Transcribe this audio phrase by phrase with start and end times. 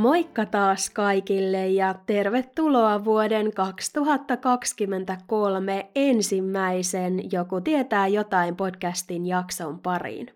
[0.00, 10.30] Moikka taas kaikille ja tervetuloa vuoden 2023 ensimmäisen Joku tietää jotain podcastin jakson pariin.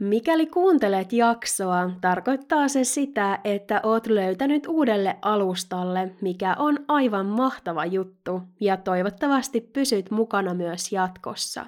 [0.00, 7.86] Mikäli kuuntelet jaksoa, tarkoittaa se sitä, että oot löytänyt uudelle alustalle, mikä on aivan mahtava
[7.86, 11.66] juttu, ja toivottavasti pysyt mukana myös jatkossa.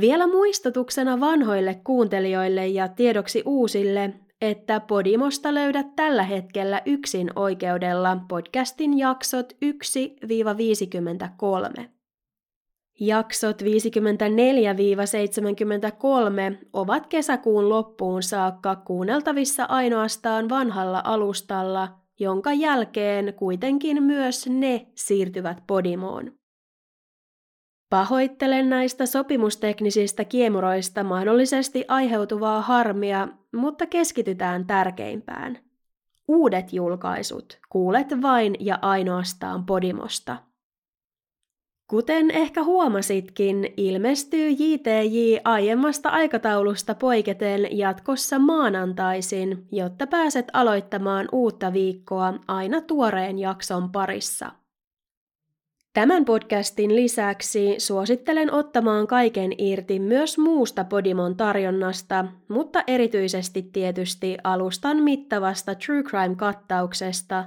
[0.00, 8.98] Vielä muistutuksena vanhoille kuuntelijoille ja tiedoksi uusille, että Podimosta löydät tällä hetkellä yksin oikeudella podcastin
[8.98, 9.52] jaksot
[11.82, 11.88] 1-53.
[13.00, 13.66] Jaksot 54-73
[16.72, 21.88] ovat kesäkuun loppuun saakka kuunneltavissa ainoastaan vanhalla alustalla,
[22.20, 26.32] jonka jälkeen kuitenkin myös ne siirtyvät Podimoon.
[27.90, 35.58] Pahoittelen näistä sopimusteknisistä kiemuroista mahdollisesti aiheutuvaa harmia, mutta keskitytään tärkeimpään.
[36.28, 40.36] Uudet julkaisut kuulet vain ja ainoastaan Podimosta.
[41.90, 52.34] Kuten ehkä huomasitkin, ilmestyy JTJ aiemmasta aikataulusta poiketen jatkossa maanantaisin, jotta pääset aloittamaan uutta viikkoa
[52.48, 54.52] aina tuoreen jakson parissa.
[55.96, 64.96] Tämän podcastin lisäksi suosittelen ottamaan kaiken irti myös muusta Podimon tarjonnasta, mutta erityisesti tietysti alustan
[65.02, 67.44] mittavasta True Crime-kattauksesta,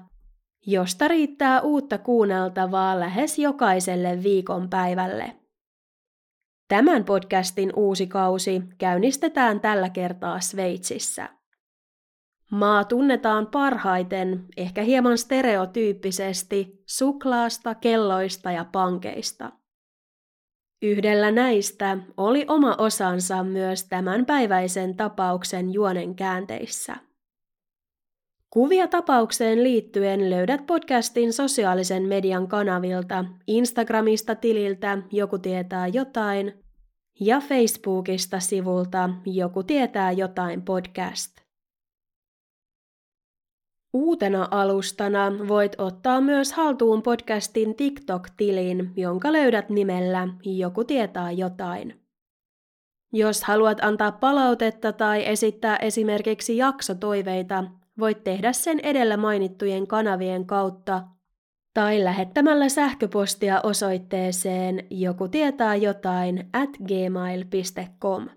[0.66, 5.36] josta riittää uutta kuunneltavaa lähes jokaiselle viikonpäivälle.
[6.67, 11.39] Tämän podcastin uusi kausi käynnistetään tällä kertaa Sveitsissä.
[12.52, 19.52] Maa tunnetaan parhaiten, ehkä hieman stereotyyppisesti, suklaasta, kelloista ja pankeista.
[20.82, 26.95] Yhdellä näistä oli oma osansa myös tämänpäiväisen tapauksen juonen käänteissä.
[28.49, 36.54] Kuvia tapaukseen liittyen löydät podcastin sosiaalisen median kanavilta, Instagramista tililtä Joku tietää jotain
[37.20, 41.48] ja Facebookista sivulta Joku tietää jotain podcast.
[43.94, 52.02] Uutena alustana voit ottaa myös haltuun podcastin TikTok-tilin, jonka löydät nimellä Joku tietää jotain.
[53.14, 57.64] Jos haluat antaa palautetta tai esittää esimerkiksi jaksotoiveita,
[58.00, 61.04] voit tehdä sen edellä mainittujen kanavien kautta
[61.73, 68.30] tai lähettämällä sähköpostia osoitteeseen joku tietää jotain at gmail.com.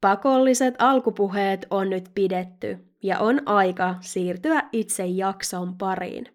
[0.00, 6.26] Pakolliset alkupuheet on nyt pidetty ja on aika siirtyä itse jakson pariin.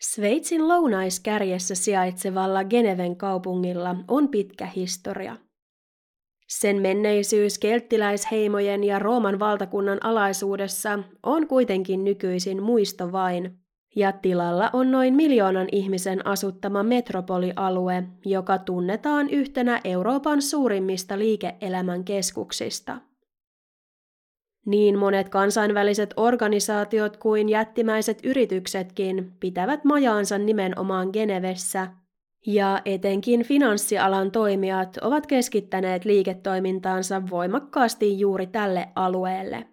[0.00, 5.36] Sveitsin lounaiskärjessä sijaitsevalla Geneven kaupungilla on pitkä historia.
[6.48, 13.58] Sen menneisyys kelttiläisheimojen ja Rooman valtakunnan alaisuudessa on kuitenkin nykyisin muisto vain,
[13.96, 23.00] ja tilalla on noin miljoonan ihmisen asuttama metropolialue, joka tunnetaan yhtenä Euroopan suurimmista liike-elämän keskuksista.
[24.66, 31.88] Niin monet kansainväliset organisaatiot kuin jättimäiset yrityksetkin pitävät majaansa nimenomaan Genevessä,
[32.46, 39.66] ja etenkin finanssialan toimijat ovat keskittäneet liiketoimintaansa voimakkaasti juuri tälle alueelle.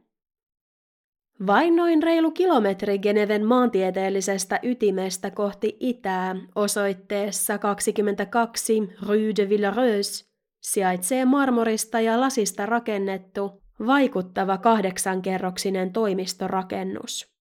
[1.47, 10.25] Vain noin reilu kilometri Geneven maantieteellisestä ytimestä kohti itää osoitteessa 22 Rue de Villereuse
[10.61, 17.40] sijaitsee marmorista ja lasista rakennettu vaikuttava kahdeksankerroksinen toimistorakennus.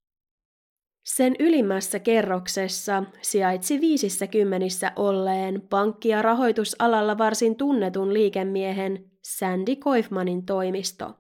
[1.05, 10.47] Sen ylimmässä kerroksessa sijaitsi viisissä kymmenissä olleen pankki- ja rahoitusalalla varsin tunnetun liikemiehen Sandy Koifmanin
[10.47, 11.15] toimisto.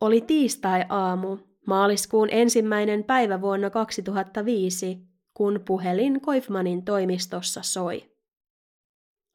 [0.00, 4.98] Oli tiistai-aamu, maaliskuun ensimmäinen päivä vuonna 2005,
[5.34, 8.13] kun puhelin Koifmanin toimistossa soi.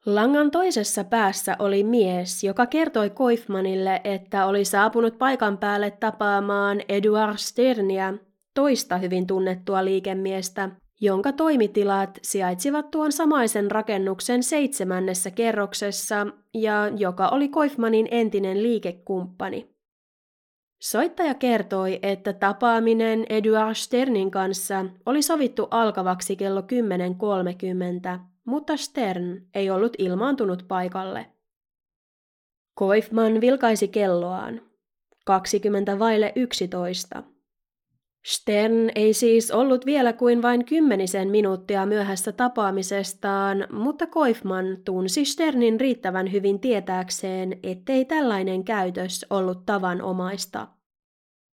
[0.06, 7.36] Langan toisessa päässä oli mies, joka kertoi Koifmanille, että oli saapunut paikan päälle tapaamaan Eduard
[7.36, 8.14] Sternia,
[8.54, 10.70] toista hyvin tunnettua liikemiestä,
[11.00, 19.70] jonka toimitilat sijaitsivat tuon samaisen rakennuksen seitsemännessä kerroksessa ja joka oli Koifmanin entinen liikekumppani.
[20.82, 29.70] Soittaja kertoi, että tapaaminen Eduard Sternin kanssa oli sovittu alkavaksi kello 10.30 mutta Stern ei
[29.70, 31.26] ollut ilmaantunut paikalle.
[32.74, 34.60] Koifman vilkaisi kelloaan.
[35.26, 37.22] 20 vaille 11.
[38.26, 45.80] Stern ei siis ollut vielä kuin vain kymmenisen minuuttia myöhässä tapaamisestaan, mutta Koifman tunsi Sternin
[45.80, 50.79] riittävän hyvin tietääkseen, ettei tällainen käytös ollut tavanomaista.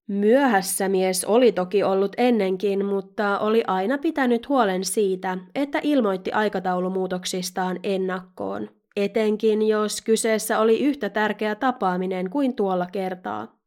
[0.08, 7.80] Myöhässä mies oli toki ollut ennenkin, mutta oli aina pitänyt huolen siitä, että ilmoitti aikataulumuutoksistaan
[7.84, 13.58] ennakkoon, etenkin jos kyseessä oli yhtä tärkeä tapaaminen kuin tuolla kertaa.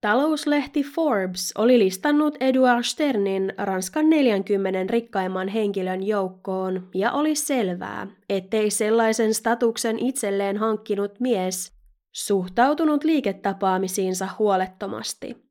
[0.00, 8.70] Talouslehti Forbes oli listannut Eduard Sternin Ranskan 40 rikkaimman henkilön joukkoon ja oli selvää, ettei
[8.70, 11.73] sellaisen statuksen itselleen hankkinut mies
[12.14, 15.44] suhtautunut liiketapaamisiinsa huolettomasti.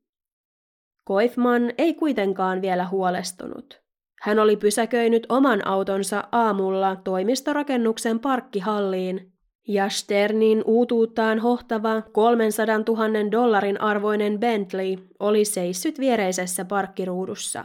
[1.04, 3.82] Koifman ei kuitenkaan vielä huolestunut.
[4.20, 9.32] Hän oli pysäköinyt oman autonsa aamulla toimistorakennuksen parkkihalliin
[9.68, 17.64] ja Sternin uutuuttaan hohtava 300 000 dollarin arvoinen Bentley oli seissyt viereisessä parkkiruudussa.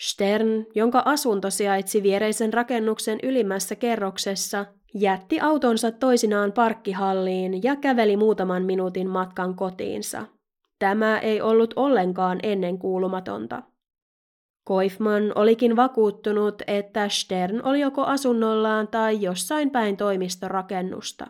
[0.00, 8.62] Stern, jonka asunto sijaitsi viereisen rakennuksen ylimmässä kerroksessa, jätti autonsa toisinaan parkkihalliin ja käveli muutaman
[8.62, 10.26] minuutin matkan kotiinsa.
[10.78, 13.62] Tämä ei ollut ollenkaan ennenkuulumatonta.
[14.64, 21.26] Koifman olikin vakuuttunut, että Stern oli joko asunnollaan tai jossain päin toimistorakennusta.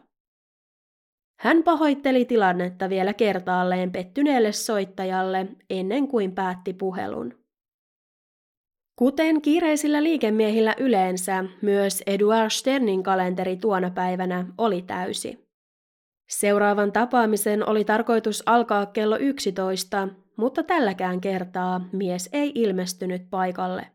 [1.41, 7.46] Hän pahoitteli tilannetta vielä kertaalleen pettyneelle soittajalle ennen kuin päätti puhelun.
[8.99, 15.47] Kuten kiireisillä liikemiehillä yleensä, myös Eduard Sternin kalenteri tuona päivänä oli täysi.
[16.29, 23.87] Seuraavan tapaamisen oli tarkoitus alkaa kello 11, mutta tälläkään kertaa mies ei ilmestynyt paikalle.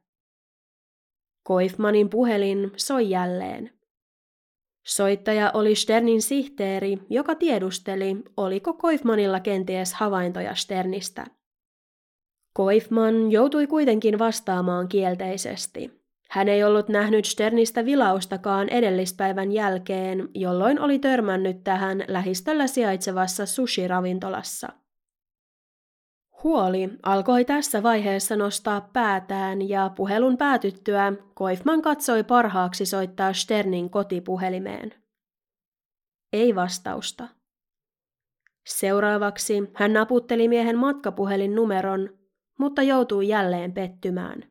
[1.44, 3.72] Koifmanin puhelin soi jälleen.
[4.86, 11.26] Soittaja oli Sternin sihteeri, joka tiedusteli, oliko Koifmanilla kenties havaintoja Sternistä.
[12.54, 16.02] Koifman joutui kuitenkin vastaamaan kielteisesti.
[16.30, 24.68] Hän ei ollut nähnyt Sternistä vilaustakaan edellispäivän jälkeen, jolloin oli törmännyt tähän lähistöllä sijaitsevassa sushi-ravintolassa.
[26.44, 34.94] Huoli alkoi tässä vaiheessa nostaa päätään ja puhelun päätyttyä Koifman katsoi parhaaksi soittaa Sternin kotipuhelimeen.
[36.34, 37.28] Ei vastausta.
[38.68, 42.21] Seuraavaksi hän naputteli miehen matkapuhelin numeron,
[42.60, 44.44] mutta joutui jälleen pettymään.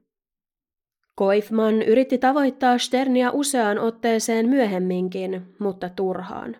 [1.15, 6.57] Koifman yritti tavoittaa Sternia useaan otteeseen myöhemminkin, mutta turhaan.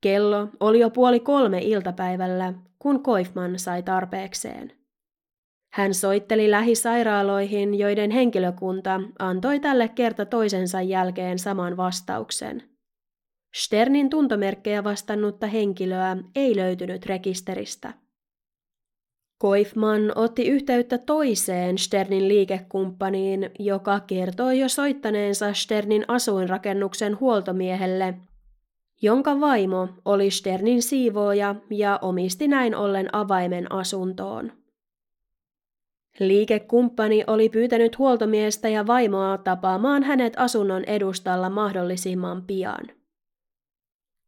[0.00, 4.72] Kello oli jo puoli kolme iltapäivällä, kun Koifman sai tarpeekseen.
[5.72, 12.62] Hän soitteli lähisairaaloihin, joiden henkilökunta antoi tälle kerta toisensa jälkeen saman vastauksen.
[13.54, 17.94] Sternin tuntomerkkejä vastannutta henkilöä ei löytynyt rekisteristä.
[19.38, 28.14] Koifman otti yhteyttä toiseen Sternin liikekumppaniin, joka kertoi jo soittaneensa Sternin asuinrakennuksen huoltomiehelle,
[29.02, 34.52] jonka vaimo oli Sternin siivooja ja omisti näin ollen avaimen asuntoon.
[36.20, 42.97] Liikekumppani oli pyytänyt huoltomiestä ja vaimoa tapaamaan hänet asunnon edustalla mahdollisimman pian.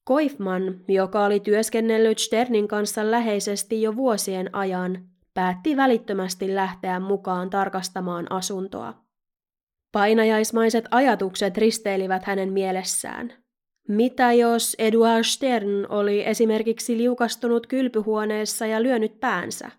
[0.04, 8.32] Koifman, joka oli työskennellyt Sternin kanssa läheisesti jo vuosien ajan, päätti välittömästi lähteä mukaan tarkastamaan
[8.32, 8.94] asuntoa.
[9.92, 13.32] Painajaismaiset ajatukset risteilivät hänen mielessään.
[13.88, 19.70] Mitä jos Eduard Stern oli esimerkiksi liukastunut kylpyhuoneessa ja lyönyt päänsä?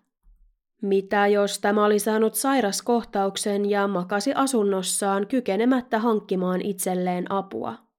[0.82, 7.91] Mitä jos tämä oli saanut sairaskohtauksen ja makasi asunnossaan kykenemättä hankkimaan itselleen apua?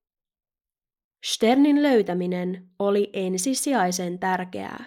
[1.23, 4.85] Sternin löytäminen oli ensisijaisen tärkeää.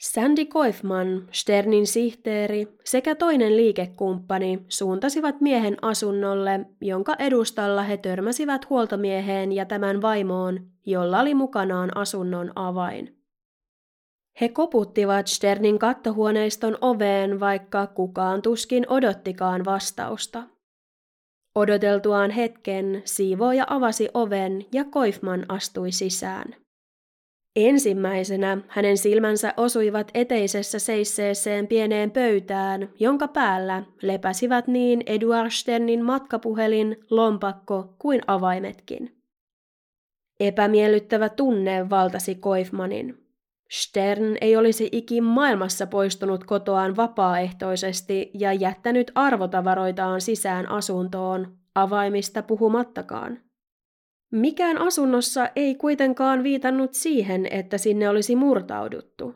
[0.00, 9.52] Sandy Koifman, Sternin sihteeri sekä toinen liikekumppani suuntasivat miehen asunnolle, jonka edustalla he törmäsivät huoltomieheen
[9.52, 13.16] ja tämän vaimoon, jolla oli mukanaan asunnon avain.
[14.40, 20.42] He koputtivat Sternin kattohuoneiston oveen, vaikka kukaan tuskin odottikaan vastausta.
[21.54, 26.54] Odoteltuaan hetken, siivooja avasi oven ja Koifman astui sisään.
[27.56, 36.96] Ensimmäisenä hänen silmänsä osuivat eteisessä seisseeseen pieneen pöytään, jonka päällä lepäsivät niin Eduard Sternin matkapuhelin,
[37.10, 39.16] lompakko kuin avaimetkin.
[40.40, 43.21] Epämiellyttävä tunne valtasi Koifmanin.
[43.72, 53.38] Stern ei olisi ikin maailmassa poistunut kotoaan vapaaehtoisesti ja jättänyt arvotavaroitaan sisään asuntoon, avaimista puhumattakaan.
[54.32, 59.34] Mikään asunnossa ei kuitenkaan viitannut siihen, että sinne olisi murtauduttu.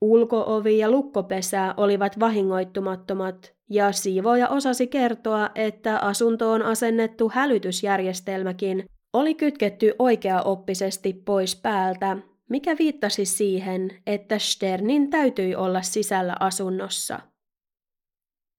[0.00, 9.92] Ulkoovi ja lukkopesä olivat vahingoittumattomat, ja siivoja osasi kertoa, että asuntoon asennettu hälytysjärjestelmäkin oli kytketty
[9.98, 12.16] oikeaoppisesti pois päältä,
[12.52, 17.20] mikä viittasi siihen, että Sternin täytyi olla sisällä asunnossa.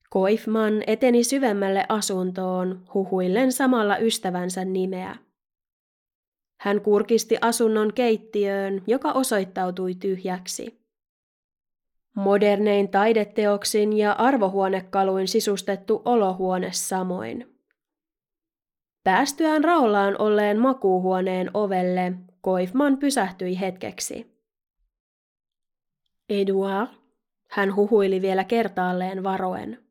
[0.10, 5.16] Koifman eteni syvemmälle asuntoon, huhuillen samalla ystävänsä nimeä.
[6.60, 10.80] Hän kurkisti asunnon keittiöön, joka osoittautui tyhjäksi.
[12.16, 17.58] Modernein taideteoksin ja arvohuonekaluin sisustettu olohuone samoin.
[19.04, 22.14] Päästyään raollaan olleen makuuhuoneen ovelle,
[22.46, 24.38] Koifman pysähtyi hetkeksi.
[26.30, 26.90] Eduard,
[27.50, 29.84] hän huhuili vielä kertaalleen varoen.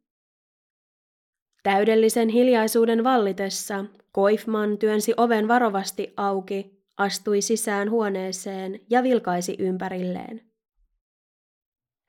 [1.62, 10.40] Täydellisen hiljaisuuden vallitessa Koifman työnsi oven varovasti auki, astui sisään huoneeseen ja vilkaisi ympärilleen.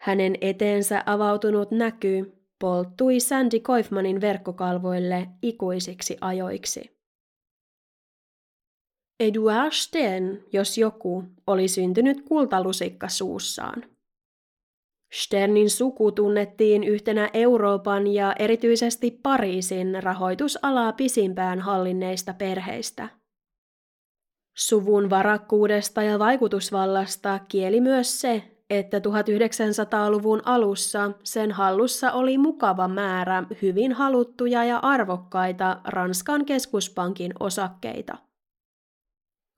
[0.01, 7.02] Hänen eteensä avautunut näky polttui Sandy Koifmanin verkkokalvoille ikuisiksi ajoiksi.
[9.19, 13.83] Eduard Stern, jos joku, oli syntynyt kultalusikka suussaan.
[15.13, 23.09] Sternin suku tunnettiin yhtenä Euroopan ja erityisesti Pariisin rahoitusalaa pisimpään hallinneista perheistä.
[24.57, 33.43] Suvun varakkuudesta ja vaikutusvallasta kieli myös se, että 1900-luvun alussa sen hallussa oli mukava määrä
[33.61, 38.17] hyvin haluttuja ja arvokkaita Ranskan keskuspankin osakkeita.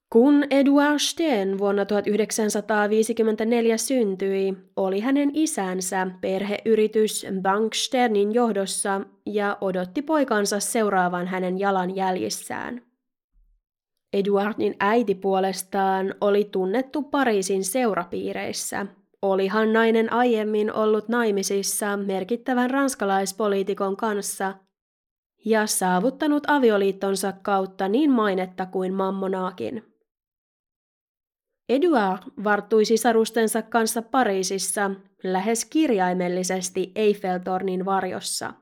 [0.09, 10.01] Kun Edouard Stern vuonna 1954 syntyi, oli hänen isänsä perheyritys Bank Sternin johdossa ja odotti
[10.01, 12.81] poikansa seuraavan hänen jalanjäljissään.
[14.13, 18.85] Eduardin äiti puolestaan oli tunnettu Pariisin seurapiireissä.
[19.21, 24.53] Olihan nainen aiemmin ollut naimisissa merkittävän ranskalaispoliitikon kanssa
[25.45, 29.94] ja saavuttanut avioliittonsa kautta niin mainetta kuin mammonaakin.
[31.69, 34.91] Eduard varttui sisarustensa kanssa Pariisissa
[35.23, 38.53] lähes kirjaimellisesti Eiffeltornin varjossa.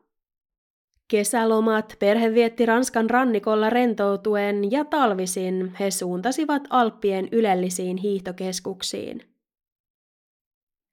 [1.07, 9.22] Kesälomat perhe vietti Ranskan rannikolla rentoutuen ja talvisin he suuntasivat Alppien ylellisiin hiihtokeskuksiin.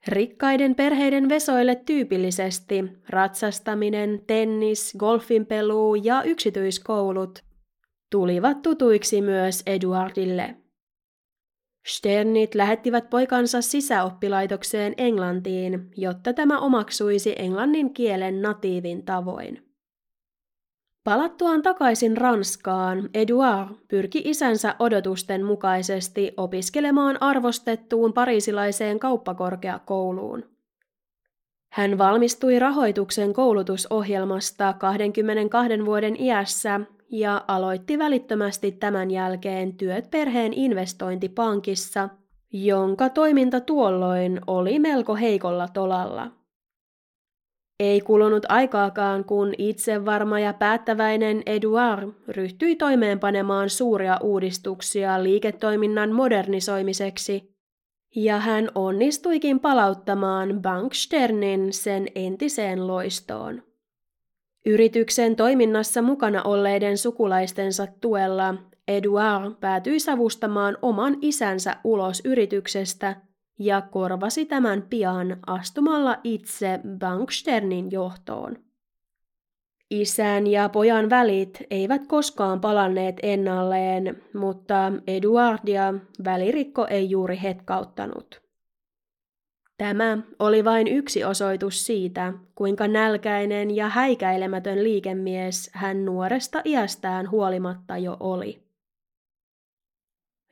[0.09, 7.45] Rikkaiden perheiden vesoille tyypillisesti ratsastaminen, tennis, golfinpeluu ja yksityiskoulut
[8.11, 10.55] tulivat tutuiksi myös Eduardille–
[11.87, 19.71] Sternit lähettivät poikansa sisäoppilaitokseen Englantiin, jotta tämä omaksuisi englannin kielen natiivin tavoin.
[21.05, 30.45] Palattuaan takaisin Ranskaan, Edouard pyrki isänsä odotusten mukaisesti opiskelemaan arvostettuun parisilaiseen kauppakorkeakouluun.
[31.73, 36.81] Hän valmistui rahoituksen koulutusohjelmasta 22 vuoden iässä
[37.13, 42.09] ja aloitti välittömästi tämän jälkeen työt perheen investointipankissa,
[42.53, 46.31] jonka toiminta tuolloin oli melko heikolla tolalla.
[47.81, 57.51] Ei kulunut aikaakaan, kun itsevarma ja päättäväinen Eduard ryhtyi toimeenpanemaan suuria uudistuksia liiketoiminnan modernisoimiseksi,
[58.17, 63.70] ja hän onnistuikin palauttamaan Banksternin sen entiseen loistoon.
[64.67, 68.55] Yrityksen toiminnassa mukana olleiden sukulaistensa tuella
[68.89, 73.17] Eduard päätyi savustamaan oman isänsä ulos yrityksestä
[73.59, 78.57] ja korvasi tämän pian astumalla itse Banksternin johtoon.
[79.91, 88.50] Isän ja pojan välit eivät koskaan palanneet ennalleen, mutta Eduardia välirikko ei juuri hetkauttanut.
[89.81, 97.99] Tämä oli vain yksi osoitus siitä, kuinka nälkäinen ja häikäilemätön liikemies hän nuoresta iästään huolimatta
[97.99, 98.63] jo oli.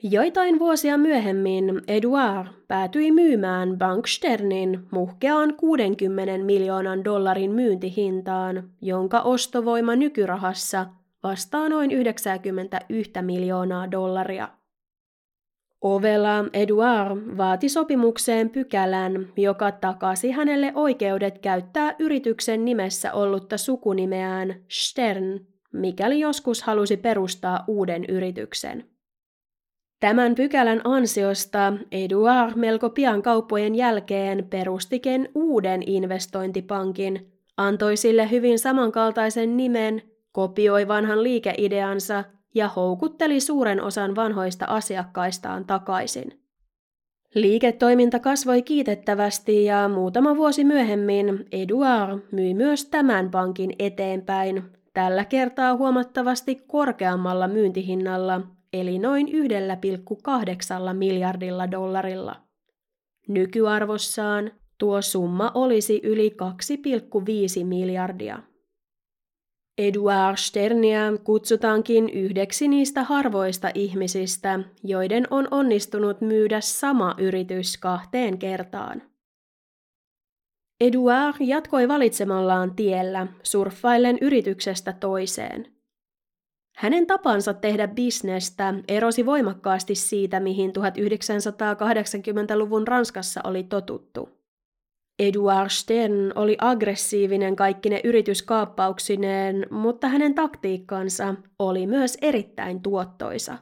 [0.03, 10.87] Joitain vuosia myöhemmin Eduard päätyi myymään Banksternin muhkeaan 60 miljoonan dollarin myyntihintaan, jonka ostovoima nykyrahassa
[11.23, 14.58] vastaa noin 91 miljoonaa dollaria.
[15.83, 25.41] Ovela Eduard vaati sopimukseen pykälän, joka takasi hänelle oikeudet käyttää yrityksen nimessä ollutta sukunimeään Stern,
[25.73, 28.85] mikäli joskus halusi perustaa uuden yrityksen.
[30.01, 39.57] Tämän pykälän ansiosta Eduard melko pian kauppojen jälkeen perustiken uuden investointipankin, antoi sille hyvin samankaltaisen
[39.57, 46.41] nimen, kopioi vanhan liikeideansa ja houkutteli suuren osan vanhoista asiakkaistaan takaisin.
[47.35, 54.63] Liiketoiminta kasvoi kiitettävästi ja muutama vuosi myöhemmin Eduard myi myös tämän pankin eteenpäin,
[54.95, 58.41] tällä kertaa huomattavasti korkeammalla myyntihinnalla,
[58.73, 59.33] eli noin 1,8
[60.93, 62.37] miljardilla dollarilla.
[63.29, 66.37] Nykyarvossaan tuo summa olisi yli
[67.61, 68.39] 2,5 miljardia.
[69.79, 79.03] Eduard Sternia kutsutaankin yhdeksi niistä harvoista ihmisistä, joiden on onnistunut myydä sama yritys kahteen kertaan.
[80.81, 85.67] Eduard jatkoi valitsemallaan tiellä, surffaillen yrityksestä toiseen.
[86.77, 94.38] Hänen tapansa tehdä bisnestä erosi voimakkaasti siitä, mihin 1980-luvun Ranskassa oli totuttu.
[95.19, 103.59] Eduard Stern oli aggressiivinen kaikkine yrityskaappauksineen, mutta hänen taktiikkansa oli myös erittäin tuottoisa.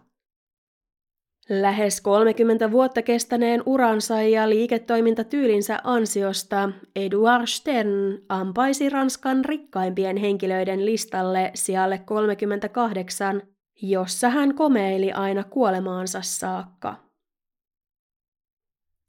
[1.48, 11.50] Lähes 30 vuotta kestäneen uransa ja liiketoimintatyylinsä ansiosta Eduard Stern ampaisi Ranskan rikkaimpien henkilöiden listalle
[11.54, 13.42] sijalle 38,
[13.82, 17.05] jossa hän komeili aina kuolemaansa saakka.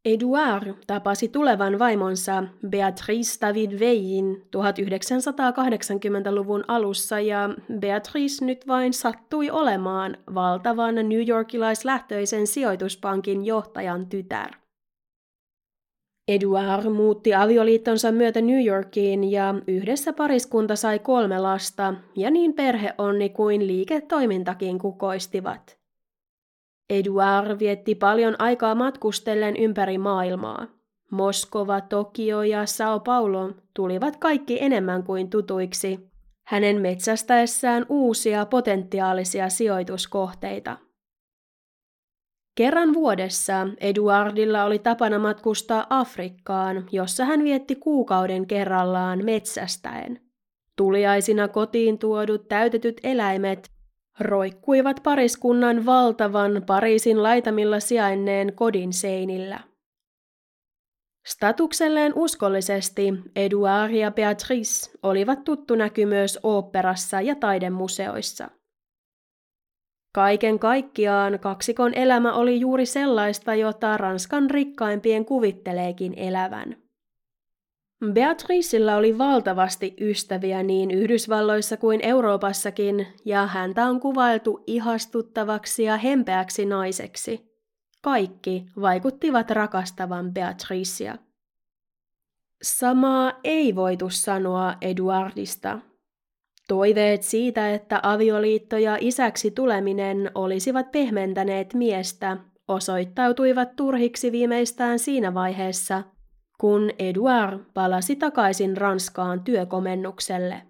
[0.08, 7.50] Eduard tapasi tulevan vaimonsa Beatrice David Veyin 1980-luvun alussa ja
[7.80, 14.52] Beatrice nyt vain sattui olemaan valtavan New Yorkilaislähtöisen sijoituspankin johtajan tytär.
[16.28, 23.30] Eduard muutti avioliittonsa myötä New Yorkiin ja yhdessä pariskunta sai kolme lasta ja niin perheonni
[23.30, 25.78] kuin liiketoimintakin kukoistivat.
[26.90, 30.68] Eduard vietti paljon aikaa matkustellen ympäri maailmaa.
[31.12, 36.10] Moskova, Tokio ja Sao Paulo tulivat kaikki enemmän kuin tutuiksi
[36.48, 40.78] hänen metsästäessään uusia potentiaalisia sijoituskohteita.
[42.56, 50.22] Kerran vuodessa Eduardilla oli tapana matkustaa Afrikkaan, jossa hän vietti kuukauden kerrallaan metsästäen.
[50.76, 53.77] Tuliaisina kotiin tuodut täytetyt eläimet
[54.20, 59.60] roikkuivat pariskunnan valtavan Pariisin laitamilla sijainneen kodin seinillä.
[61.28, 68.50] Statukselleen uskollisesti Eduard ja Beatrice olivat tuttu näky myös oopperassa ja taidemuseoissa.
[70.16, 76.87] Kaiken kaikkiaan kaksikon elämä oli juuri sellaista, jota Ranskan rikkaimpien kuvitteleekin elävän.
[78.06, 86.66] Beatricella oli valtavasti ystäviä niin Yhdysvalloissa kuin Euroopassakin, ja häntä on kuvailtu ihastuttavaksi ja hempeäksi
[86.66, 87.48] naiseksi.
[88.02, 91.18] Kaikki vaikuttivat rakastavan Beatricea.
[92.62, 95.80] Samaa ei voitu sanoa Eduardista.
[96.68, 106.04] Toiveet siitä, että avioliitto ja isäksi tuleminen olisivat pehmentäneet miestä, osoittautuivat turhiksi viimeistään siinä vaiheessa,
[106.58, 110.62] kun Eduard palasi takaisin Ranskaan työkomennukselle.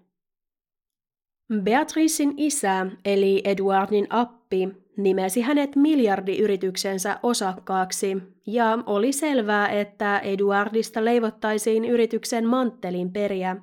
[1.62, 11.84] Beatricin isä, eli Eduardin appi, nimesi hänet miljardiyrityksensä osakkaaksi, ja oli selvää, että Eduardista leivottaisiin
[11.84, 13.56] yrityksen manttelin periä,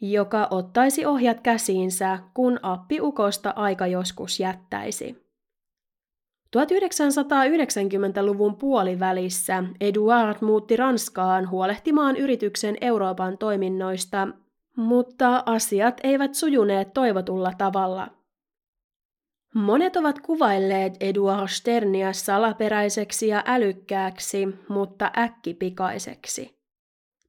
[0.00, 5.29] joka ottaisi ohjat käsiinsä, kun appiukosta aika joskus jättäisi.
[6.56, 14.28] 1990-luvun puolivälissä Eduard muutti Ranskaan huolehtimaan yrityksen Euroopan toiminnoista,
[14.76, 18.08] mutta asiat eivät sujuneet toivotulla tavalla.
[19.54, 26.59] Monet ovat kuvailleet Eduard Sternia salaperäiseksi ja älykkääksi, mutta äkkipikaiseksi.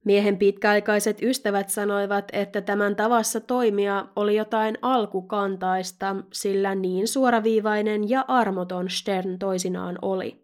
[0.04, 8.24] Miehen pitkäaikaiset ystävät sanoivat, että tämän tavassa toimia oli jotain alkukantaista, sillä niin suoraviivainen ja
[8.28, 10.42] armoton Stern toisinaan oli.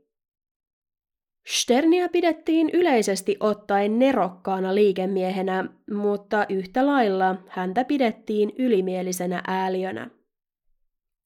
[1.47, 10.11] Sternia pidettiin yleisesti ottaen nerokkaana liikemiehenä, mutta yhtä lailla häntä pidettiin ylimielisenä ääliönä.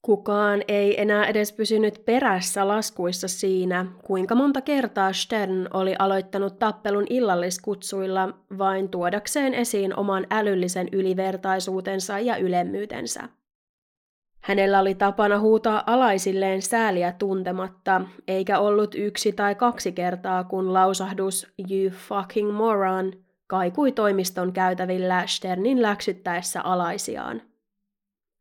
[0.03, 7.07] Kukaan ei enää edes pysynyt perässä laskuissa siinä, kuinka monta kertaa Stern oli aloittanut tappelun
[7.11, 13.29] illalliskutsuilla vain tuodakseen esiin oman älyllisen ylivertaisuutensa ja ylemmyytensä.
[14.41, 21.55] Hänellä oli tapana huutaa alaisilleen sääliä tuntematta, eikä ollut yksi tai kaksi kertaa, kun lausahdus
[21.71, 23.13] You fucking moron
[23.47, 27.52] kaikui toimiston käytävillä Sternin läksyttäessä alaisiaan.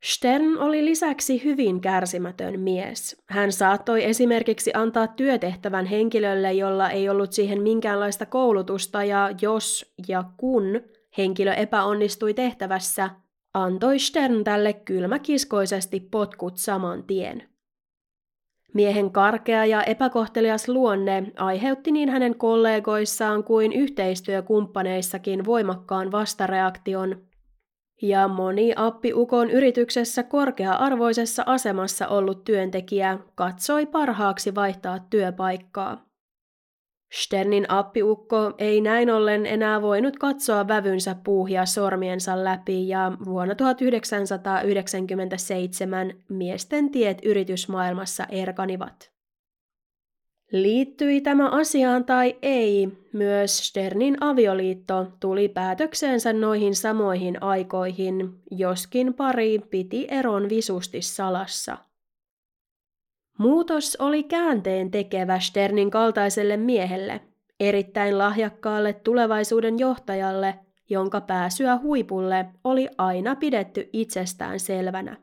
[0.03, 3.23] Stern oli lisäksi hyvin kärsimätön mies.
[3.29, 10.23] Hän saattoi esimerkiksi antaa työtehtävän henkilölle, jolla ei ollut siihen minkäänlaista koulutusta, ja jos ja
[10.37, 10.81] kun
[11.17, 13.09] henkilö epäonnistui tehtävässä,
[13.53, 17.43] antoi Stern tälle kylmäkiskoisesti potkut saman tien.
[18.73, 27.30] Miehen karkea ja epäkohtelias luonne aiheutti niin hänen kollegoissaan kuin yhteistyökumppaneissakin voimakkaan vastareaktion,
[28.01, 36.11] ja moni appiukon yrityksessä korkea-arvoisessa asemassa ollut työntekijä katsoi parhaaksi vaihtaa työpaikkaa.
[37.13, 46.13] Sternin appiukko ei näin ollen enää voinut katsoa vävynsä puuhia sormiensa läpi ja vuonna 1997
[46.29, 49.11] miesten tiet yritysmaailmassa erkanivat.
[50.51, 59.59] Liittyi tämä asiaan tai ei, myös Sternin avioliitto tuli päätökseensä noihin samoihin aikoihin, joskin pari
[59.59, 61.77] piti eron visusti salassa–
[63.41, 67.21] Muutos oli käänteen tekevä Sternin kaltaiselle miehelle,
[67.59, 70.59] erittäin lahjakkaalle tulevaisuuden johtajalle,
[70.89, 75.17] jonka pääsyä huipulle oli aina pidetty itsestään selvänä.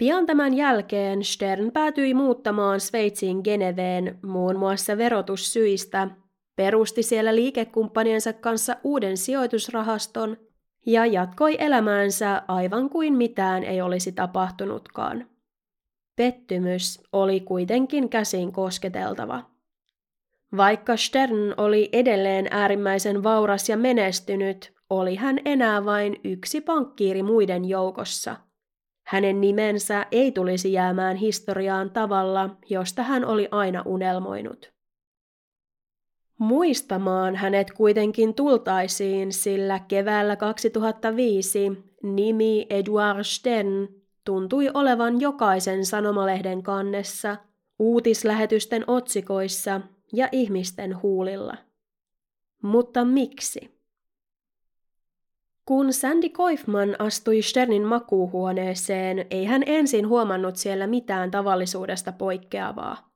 [0.00, 6.08] Pian tämän jälkeen Stern päätyi muuttamaan Sveitsiin Geneveen muun muassa verotussyistä,
[6.56, 10.36] perusti siellä liikekumppaniensa kanssa uuden sijoitusrahaston
[10.86, 15.26] ja jatkoi elämäänsä aivan kuin mitään ei olisi tapahtunutkaan.
[16.16, 19.44] Pettymys oli kuitenkin käsin kosketeltava.
[20.56, 27.64] Vaikka Stern oli edelleen äärimmäisen vauras ja menestynyt, oli hän enää vain yksi pankkiiri muiden
[27.64, 28.36] joukossa.
[29.10, 34.72] Hänen nimensä ei tulisi jäämään historiaan tavalla, josta hän oli aina unelmoinut.
[36.38, 43.88] Muistamaan hänet kuitenkin tultaisiin, sillä keväällä 2005 nimi Edward Stern
[44.24, 47.36] tuntui olevan jokaisen sanomalehden kannessa,
[47.78, 49.80] uutislähetysten otsikoissa
[50.12, 51.56] ja ihmisten huulilla.
[52.62, 53.79] Mutta miksi?
[55.66, 63.10] Kun Sandy Koifman astui Sternin makuuhuoneeseen, ei hän ensin huomannut siellä mitään tavallisuudesta poikkeavaa.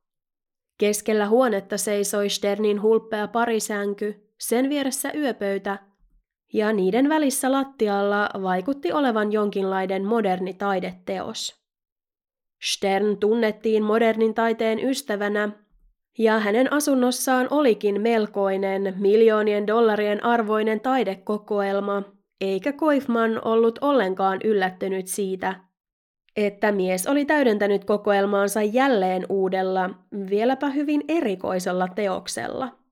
[0.78, 5.78] Keskellä huonetta seisoi Sternin hulppea parisänky, sen vieressä yöpöytä
[6.52, 11.64] ja niiden välissä lattialla vaikutti olevan jonkinlainen moderni taideteos.
[12.62, 15.50] Stern tunnettiin modernin taiteen ystävänä,
[16.18, 22.02] ja hänen asunnossaan olikin melkoinen miljoonien dollarien arvoinen taidekokoelma,
[22.40, 25.60] eikä Koifman ollut ollenkaan yllättynyt siitä,
[26.36, 29.90] että mies oli täydentänyt kokoelmaansa jälleen uudella,
[30.30, 32.68] vieläpä hyvin erikoisella teoksella–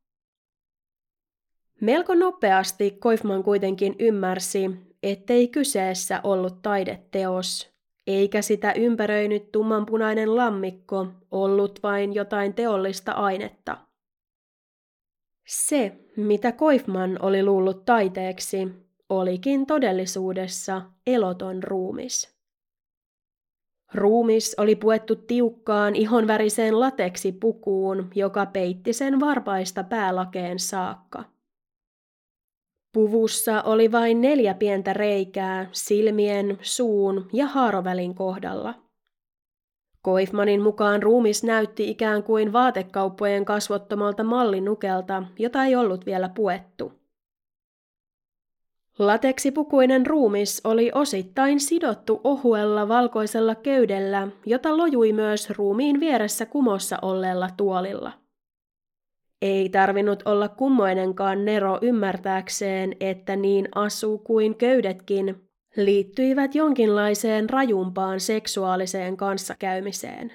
[1.82, 4.70] Melko nopeasti Koifman kuitenkin ymmärsi,
[5.02, 7.72] ettei kyseessä ollut taideteos,
[8.06, 13.78] eikä sitä ympäröinyt tummanpunainen lammikko ollut vain jotain teollista ainetta.
[15.46, 18.68] Se, mitä Koifman oli luullut taiteeksi,
[19.18, 22.34] olikin todellisuudessa eloton ruumis.
[23.94, 31.24] Ruumis oli puettu tiukkaan ihonväriseen lateksi pukuun, joka peitti sen varpaista päälakeen saakka.
[32.94, 38.74] Puvussa oli vain neljä pientä reikää silmien, suun ja haarovälin kohdalla.
[40.02, 47.01] Koifmanin mukaan ruumis näytti ikään kuin vaatekauppojen kasvottomalta mallinukelta, jota ei ollut vielä puettu.
[49.06, 57.50] Lateksipukuinen ruumis oli osittain sidottu ohuella valkoisella köydellä, jota lojui myös ruumiin vieressä kumossa olleella
[57.56, 58.12] tuolilla.
[59.42, 69.16] Ei tarvinnut olla kummoinenkaan Nero ymmärtääkseen, että niin asu kuin köydetkin liittyivät jonkinlaiseen rajumpaan seksuaaliseen
[69.16, 70.32] kanssakäymiseen.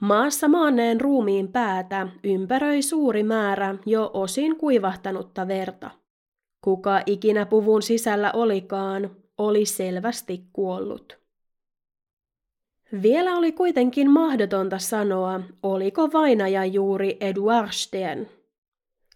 [0.00, 6.01] Maassa maanneen ruumiin päätä ympäröi suuri määrä jo osin kuivahtanutta verta.
[6.64, 11.18] Kuka ikinä puvun sisällä olikaan, oli selvästi kuollut.
[13.02, 18.26] Vielä oli kuitenkin mahdotonta sanoa, oliko vainaja juuri Edward Stern.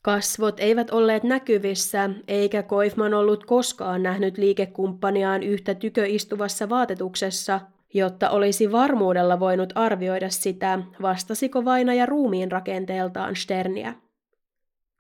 [0.03, 7.61] Kasvot eivät olleet näkyvissä, eikä Koifman ollut koskaan nähnyt liikekumppaniaan yhtä tyköistuvassa vaatetuksessa,
[7.95, 13.95] jotta olisi varmuudella voinut arvioida sitä, vastasiko vainaja ruumiin rakenteeltaan Sterniä.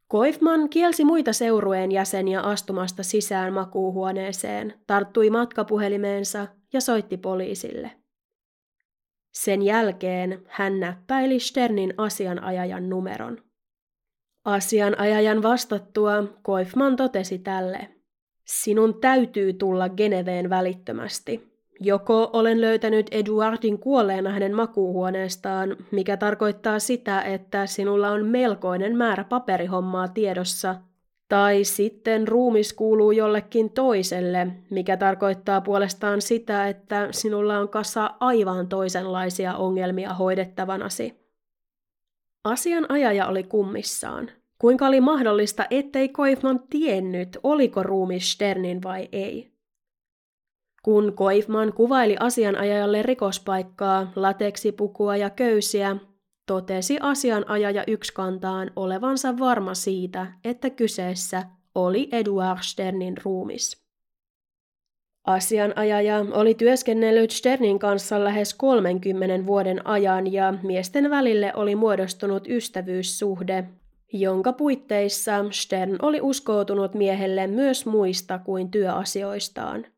[0.08, 7.90] Koifman kielsi muita seurueen jäseniä astumasta sisään makuuhuoneeseen, tarttui matkapuhelimeensa ja soitti poliisille.
[9.32, 13.42] Sen jälkeen hän näppäili Sternin asianajajan numeron.
[14.44, 17.88] Asianajajan vastattua Koifman totesi tälle.
[18.44, 21.55] Sinun täytyy tulla Geneveen välittömästi.
[21.80, 29.24] Joko olen löytänyt Eduardin kuolleena hänen makuuhuoneestaan, mikä tarkoittaa sitä, että sinulla on melkoinen määrä
[29.24, 30.74] paperihommaa tiedossa,
[31.28, 38.68] Tai sitten ruumis kuuluu jollekin toiselle, mikä tarkoittaa puolestaan sitä, että sinulla on kasa aivan
[38.68, 41.14] toisenlaisia ongelmia hoidettavanasi.
[42.44, 44.30] Asianajaja oli kummissaan.
[44.58, 49.55] Kuinka oli mahdollista, ettei Koifman tiennyt, oliko ruumis Sternin vai ei?
[50.87, 55.96] Kun Koifman kuvaili asianajajalle rikospaikkaa, lateksipukua ja köysiä,
[56.46, 61.42] totesi asianajaja ykskantaan olevansa varma siitä, että kyseessä
[61.75, 63.85] oli Eduard Sternin ruumis.
[65.25, 73.64] Asianajaja oli työskennellyt Sternin kanssa lähes 30 vuoden ajan ja miesten välille oli muodostunut ystävyyssuhde,
[74.12, 79.95] jonka puitteissa Stern oli uskoutunut miehelle myös muista kuin työasioistaan.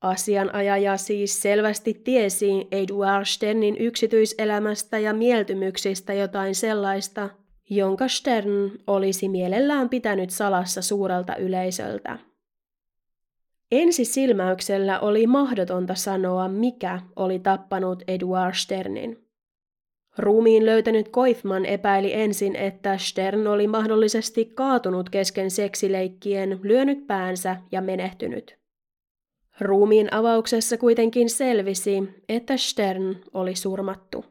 [0.00, 7.28] Asianajaja siis selvästi tiesi Eduard Sternin yksityiselämästä ja mieltymyksistä jotain sellaista,
[7.70, 12.18] jonka Stern olisi mielellään pitänyt salassa suurelta yleisöltä.
[13.72, 19.24] Ensi silmäyksellä oli mahdotonta sanoa, mikä oli tappanut Eduard Sternin.
[20.18, 27.80] Ruumiin löytänyt Koifman epäili ensin, että Stern oli mahdollisesti kaatunut kesken seksileikkien, lyönyt päänsä ja
[27.80, 28.59] menehtynyt.
[29.60, 34.24] Ruumiin avauksessa kuitenkin selvisi, että Stern oli surmattu.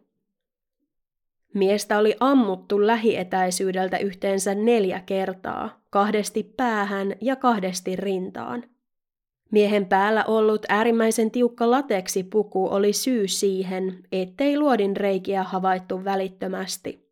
[1.53, 8.63] Miestä oli ammuttu lähietäisyydeltä yhteensä neljä kertaa, kahdesti päähän ja kahdesti rintaan.
[9.51, 17.08] Miehen päällä ollut äärimmäisen tiukka lateksipuku oli syy siihen, ettei luodin reikiä havaittu välittömästi.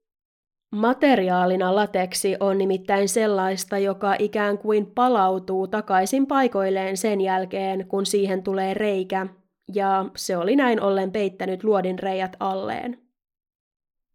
[0.77, 8.43] Materiaalina lateksi on nimittäin sellaista, joka ikään kuin palautuu takaisin paikoilleen sen jälkeen, kun siihen
[8.43, 9.27] tulee reikä,
[9.73, 12.97] ja se oli näin ollen peittänyt luodin reijät alleen.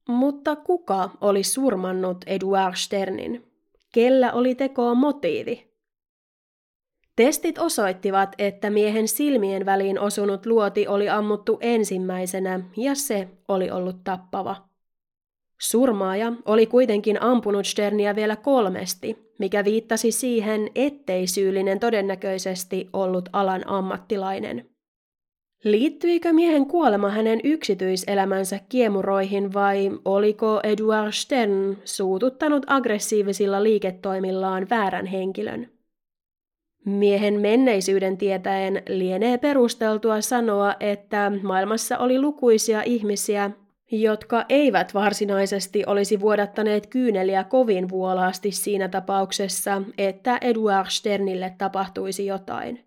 [0.09, 3.53] Mutta kuka oli surmannut Eduard Sternin?
[3.95, 5.73] Kellä oli tekoa motiivi?
[7.17, 14.05] Testit osoittivat, että miehen silmien väliin osunut luoti oli ammuttu ensimmäisenä ja se oli ollut
[14.05, 14.72] tappava.
[15.63, 23.69] Surmaaja oli kuitenkin ampunut Sternia vielä kolmesti, mikä viittasi siihen, ettei syyllinen todennäköisesti ollut alan
[23.69, 24.67] ammattilainen.
[25.65, 35.69] Liittyikö miehen kuolema hänen yksityiselämänsä kiemuroihin vai oliko Eduard Stern suututtanut aggressiivisilla liiketoimillaan väärän henkilön?
[36.85, 43.51] Miehen menneisyyden tietäen lienee perusteltua sanoa, että maailmassa oli lukuisia ihmisiä,
[43.93, 52.85] jotka eivät varsinaisesti olisi vuodattaneet kyyneliä kovin vuolaasti siinä tapauksessa, että Eduard Sternille tapahtuisi jotain.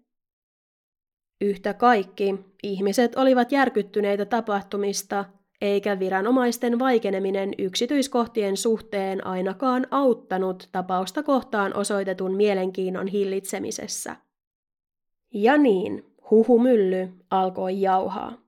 [1.42, 5.26] Yhtä kaikki, ihmiset olivat järkyttyneitä tapahtumista,
[5.62, 14.16] eikä viranomaisten vaikeneminen yksityiskohtien suhteen ainakaan auttanut tapausta kohtaan osoitetun mielenkiinnon hillitsemisessä.
[15.34, 18.45] Ja niin, huhumylly alkoi jauhaa.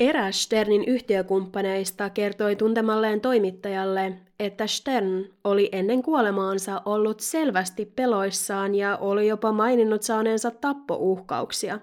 [0.00, 8.96] Eräs Sternin yhtiökumppaneista kertoi tuntemalleen toimittajalle, että Stern oli ennen kuolemaansa ollut selvästi peloissaan ja
[8.96, 11.80] oli jopa maininnut saaneensa tappouhkauksia.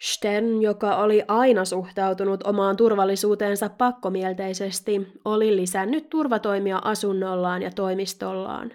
[0.00, 8.72] Stern, joka oli aina suhtautunut omaan turvallisuuteensa pakkomielteisesti, oli lisännyt turvatoimia asunnollaan ja toimistollaan.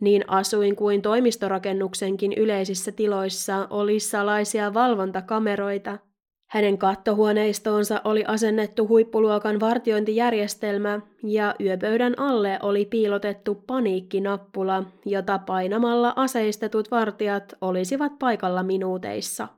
[0.00, 5.98] Niin asuin kuin toimistorakennuksenkin yleisissä tiloissa oli salaisia valvontakameroita–
[6.50, 16.90] hänen kattohuoneistoonsa oli asennettu huippuluokan vartiointijärjestelmä ja yöpöydän alle oli piilotettu paniikkinappula, jota painamalla aseistetut
[16.90, 19.48] vartijat olisivat paikalla minuuteissa.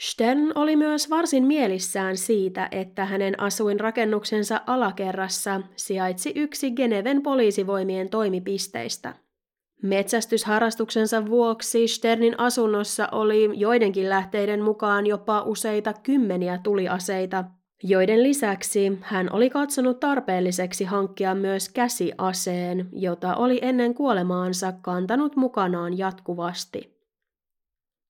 [0.00, 9.14] Stern oli myös varsin mielissään siitä, että hänen asuinrakennuksensa alakerrassa sijaitsi yksi Geneven poliisivoimien toimipisteistä–
[9.82, 17.44] Metsästysharrastuksensa vuoksi Sternin asunnossa oli joidenkin lähteiden mukaan jopa useita kymmeniä tuliaseita,
[17.82, 25.98] joiden lisäksi hän oli katsonut tarpeelliseksi hankkia myös käsiaseen, jota oli ennen kuolemaansa kantanut mukanaan
[25.98, 27.02] jatkuvasti.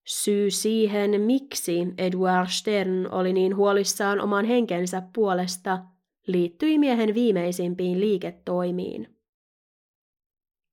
[0.07, 5.79] Syy siihen, miksi Edward Stern oli niin huolissaan oman henkensä puolesta,
[6.27, 9.22] liittyi miehen viimeisimpiin liiketoimiin.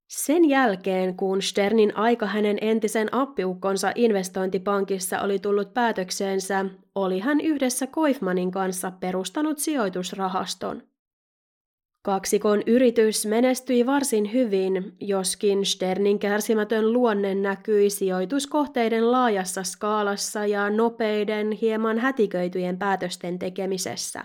[0.10, 7.88] Sen jälkeen, kun Sternin aika hänen entisen appiukkonsa investointipankissa oli tullut päätökseensä, oli hän yhdessä
[7.88, 10.84] Koifmanin kanssa perustanut sijoitusrahaston.
[12.02, 21.52] Kaksikon yritys menestyi varsin hyvin, joskin Sternin kärsimätön luonne näkyi sijoituskohteiden laajassa skaalassa ja nopeiden,
[21.52, 24.24] hieman hätiköityjen päätösten tekemisessä.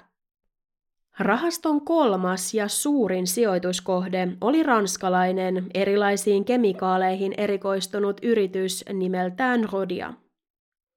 [1.18, 10.14] Rahaston kolmas ja suurin sijoituskohde oli ranskalainen erilaisiin kemikaaleihin erikoistunut yritys nimeltään Rodia.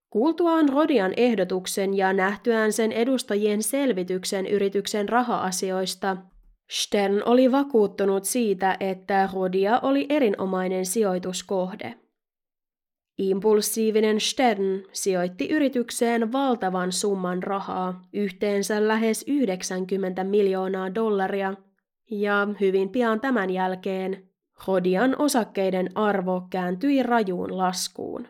[0.09, 6.17] Kuultuaan Rodian ehdotuksen ja nähtyään sen edustajien selvityksen yrityksen raha-asioista,
[6.69, 11.95] Stern oli vakuuttunut siitä, että Rodia oli erinomainen sijoituskohde.
[13.17, 21.53] Impulsiivinen Stern sijoitti yritykseen valtavan summan rahaa, yhteensä lähes 90 miljoonaa dollaria,
[22.11, 24.29] ja hyvin pian tämän jälkeen
[24.67, 28.27] Rodian osakkeiden arvo kääntyi rajuun laskuun.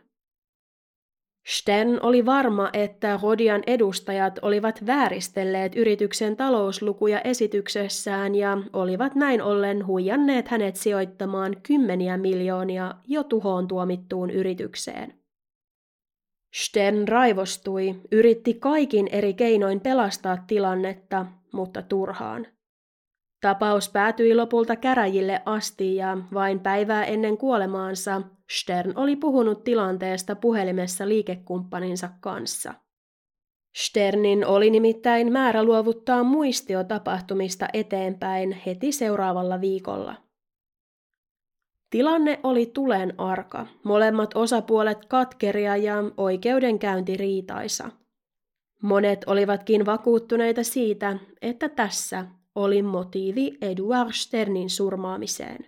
[1.47, 9.87] Stern oli varma, että Rodian edustajat olivat vääristelleet yrityksen talouslukuja esityksessään ja olivat näin ollen
[9.87, 15.13] huijanneet hänet sijoittamaan kymmeniä miljoonia jo tuhoon tuomittuun yritykseen.
[16.53, 22.47] Stern raivostui, yritti kaikin eri keinoin pelastaa tilannetta, mutta turhaan.
[23.41, 28.21] Tapaus päätyi lopulta käräjille asti ja vain päivää ennen kuolemaansa
[28.51, 32.73] Stern oli puhunut tilanteesta puhelimessa liikekumppaninsa kanssa.
[33.75, 40.15] Sternin oli nimittäin määrä luovuttaa muistio tapahtumista eteenpäin heti seuraavalla viikolla.
[41.89, 47.89] Tilanne oli tulen arka, molemmat osapuolet katkeria ja oikeudenkäynti riitaisa.
[48.81, 52.25] Monet olivatkin vakuuttuneita siitä, että tässä
[52.57, 55.67] oli motiivi Eduard Sternin surmaamiseen.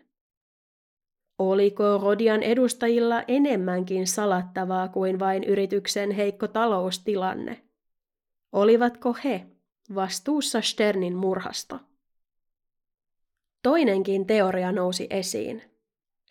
[1.39, 7.63] Oliko Rodian edustajilla enemmänkin salattavaa kuin vain yrityksen heikko taloustilanne?
[8.51, 9.45] Olivatko he
[9.95, 11.79] vastuussa Sternin murhasta?
[13.63, 15.61] Toinenkin teoria nousi esiin.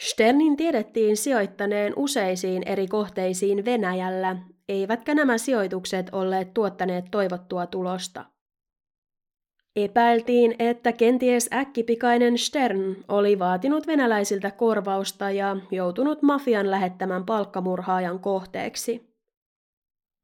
[0.00, 4.36] Sternin tiedettiin sijoittaneen useisiin eri kohteisiin Venäjällä,
[4.68, 8.24] eivätkä nämä sijoitukset olleet tuottaneet toivottua tulosta–
[9.84, 19.08] Epäiltiin, että kenties äkkipikainen Stern oli vaatinut venäläisiltä korvausta ja joutunut mafian lähettämän palkkamurhaajan kohteeksi.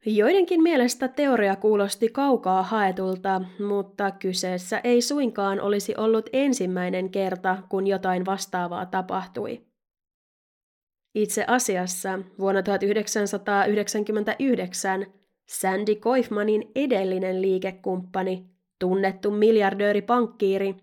[0.07, 7.87] Joidenkin mielestä teoria kuulosti kaukaa haetulta, mutta kyseessä ei suinkaan olisi ollut ensimmäinen kerta, kun
[7.87, 9.61] jotain vastaavaa tapahtui.
[11.15, 15.07] Itse asiassa vuonna 1999
[15.49, 18.54] Sandy Koifmanin edellinen liikekumppani
[18.85, 20.75] tunnettu miljardööri-pankkiiri,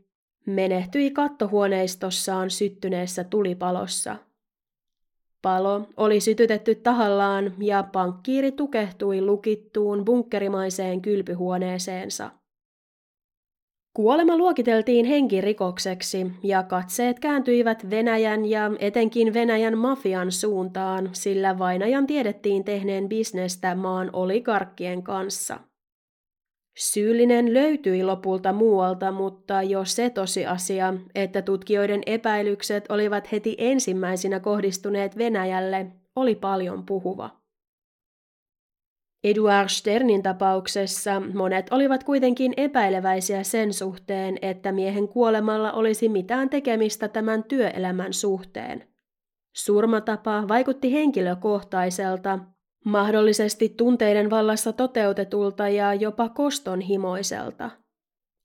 [0.45, 4.15] menehtyi kattohuoneistossaan syttyneessä tulipalossa.
[5.41, 12.29] Palo oli sytytetty tahallaan ja pankkiiri tukehtui lukittuun bunkkerimaiseen kylpyhuoneeseensa.
[13.93, 22.63] Kuolema luokiteltiin henkirikokseksi ja katseet kääntyivät Venäjän ja etenkin Venäjän mafian suuntaan, sillä vainajan tiedettiin
[22.63, 25.59] tehneen bisnestä maan oligarkkien kanssa–
[26.82, 35.17] Syyllinen löytyi lopulta muualta, mutta jo se tosiasia, että tutkijoiden epäilykset olivat heti ensimmäisinä kohdistuneet
[35.17, 37.30] Venäjälle, oli paljon puhuva.
[39.24, 47.08] Eduard Sternin tapauksessa monet olivat kuitenkin epäileväisiä sen suhteen, että miehen kuolemalla olisi mitään tekemistä
[47.08, 48.88] tämän työelämän suhteen.
[49.56, 52.39] Surmatapa vaikutti henkilökohtaiselta,
[52.86, 57.70] mahdollisesti tunteiden vallassa toteutetulta ja jopa kostonhimoiselta.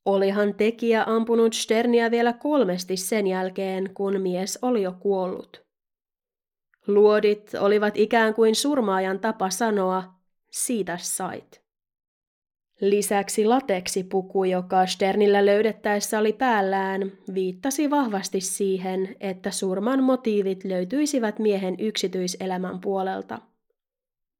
[0.05, 5.67] Olihan tekijä ampunut Sternia vielä kolmesti sen jälkeen, kun mies oli jo kuollut.
[6.87, 10.05] Luodit olivat ikään kuin surmaajan tapa sanoa,
[10.51, 11.67] siitä sait.
[12.81, 21.77] Lisäksi lateksipuku, joka Sternillä löydettäessä oli päällään, viittasi vahvasti siihen, että surman motiivit löytyisivät miehen
[21.79, 23.39] yksityiselämän puolelta.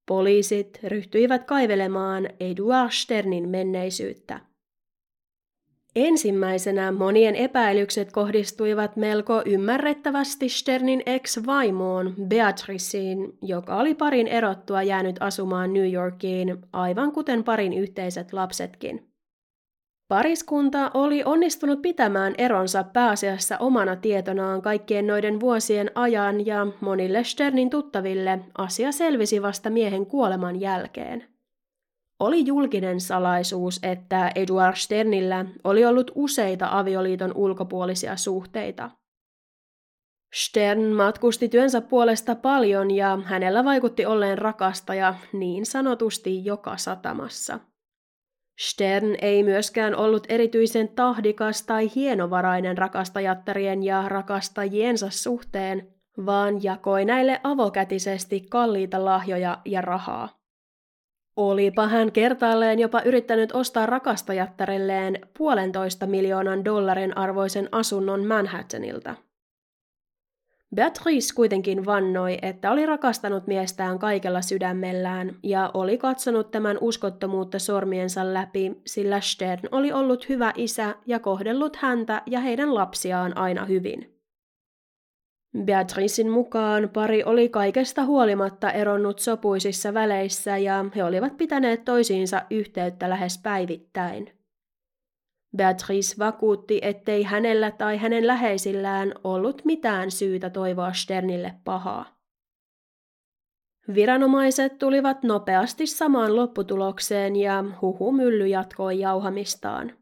[0.07, 4.41] Poliisit ryhtyivät kaivelemaan Eduard Sternin menneisyyttä.
[5.97, 15.73] Ensimmäisenä monien epäilykset kohdistuivat melko ymmärrettävästi Sternin ex-vaimoon Beatriceen, joka oli parin erottua jäänyt asumaan
[15.73, 19.06] New Yorkiin, aivan kuten parin yhteiset lapsetkin.
[20.09, 27.71] Pariskunta oli onnistunut pitämään eronsa pääasiassa omana tietonaan kaikkien noiden vuosien ajan ja monille Sternin
[27.71, 31.25] tuttaville asia selvisi vasta miehen kuoleman jälkeen.
[32.21, 38.91] Oli julkinen salaisuus, että Eduard Sternillä oli ollut useita avioliiton ulkopuolisia suhteita.
[40.35, 47.61] Stern matkusti työnsä puolesta paljon ja hänellä vaikutti olleen rakastaja niin sanotusti joka satamassa.
[48.59, 55.89] Stern ei myöskään ollut erityisen tahdikas tai hienovarainen rakastajattarien ja rakastajiensa suhteen,
[56.27, 60.29] vaan jakoi näille avokätisesti kalliita lahjoja ja rahaa.
[61.37, 69.15] Olipa hän kertaalleen jopa yrittänyt ostaa rakastajattarelleen puolentoista miljoonan dollarin arvoisen asunnon Manhattanilta.
[70.75, 78.35] Beatrice kuitenkin vannoi, että oli rakastanut miestään kaikella sydämellään ja oli katsonut tämän uskottomuutta sormiensa
[78.35, 84.17] läpi, sillä Stern oli ollut hyvä isä ja kohdellut häntä ja heidän lapsiaan aina hyvin.
[85.65, 93.11] Beatricin mukaan pari oli kaikesta huolimatta eronnut sopuisissa väleissä ja he olivat pitäneet toisiinsa yhteyttä
[93.11, 94.36] lähes päivittäin.
[95.57, 102.17] Beatrice vakuutti, ettei hänellä tai hänen läheisillään ollut mitään syytä toivoa Sternille pahaa.
[103.95, 109.93] Viranomaiset tulivat nopeasti samaan lopputulokseen ja huhumylly jatkoi jauhamistaan.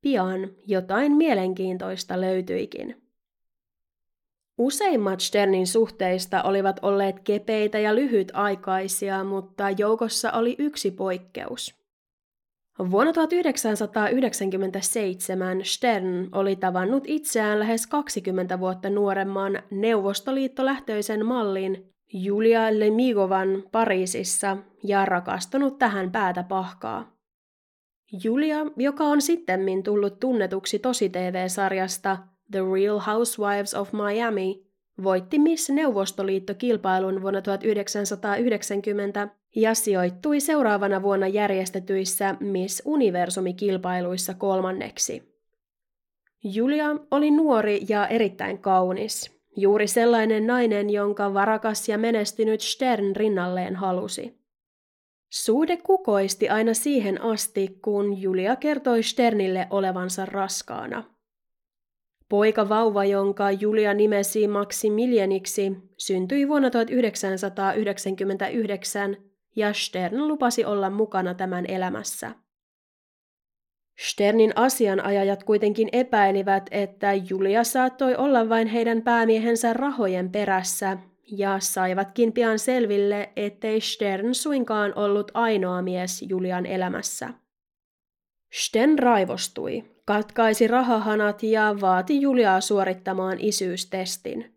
[0.00, 3.02] Pian jotain mielenkiintoista löytyikin.
[4.58, 11.83] Useimmat Sternin suhteista olivat olleet kepeitä ja lyhytaikaisia, mutta joukossa oli yksi poikkeus.
[12.78, 24.56] Vuonna 1997 Stern oli tavannut itseään lähes 20 vuotta nuoremman neuvostoliittolähtöisen mallin Julia Lemigovan Pariisissa
[24.84, 27.14] ja rakastunut tähän päätä pahkaa.
[28.24, 32.18] Julia, joka on sittemmin tullut tunnetuksi tosi TV-sarjasta
[32.50, 34.66] The Real Housewives of Miami,
[35.02, 45.34] voitti Miss Neuvostoliitto-kilpailun vuonna 1990 ja sijoittui seuraavana vuonna järjestetyissä Miss Universumi-kilpailuissa kolmanneksi.
[46.44, 53.76] Julia oli nuori ja erittäin kaunis, juuri sellainen nainen, jonka varakas ja menestynyt Stern rinnalleen
[53.76, 54.38] halusi.
[55.30, 61.04] Suhde kukoisti aina siihen asti, kun Julia kertoi Sternille olevansa raskaana–
[62.28, 69.16] Poika vauva, jonka Julia nimesi Maximilianiksi, syntyi vuonna 1999
[69.56, 72.30] ja Stern lupasi olla mukana tämän elämässä.
[73.98, 82.32] Sternin asianajajat kuitenkin epäilivät, että Julia saattoi olla vain heidän päämiehensä rahojen perässä, ja saivatkin
[82.32, 87.28] pian selville, ettei Stern suinkaan ollut ainoa mies Julian elämässä.
[88.52, 94.54] Sten raivostui, katkaisi rahahanat ja vaati Juliaa suorittamaan isyystestin.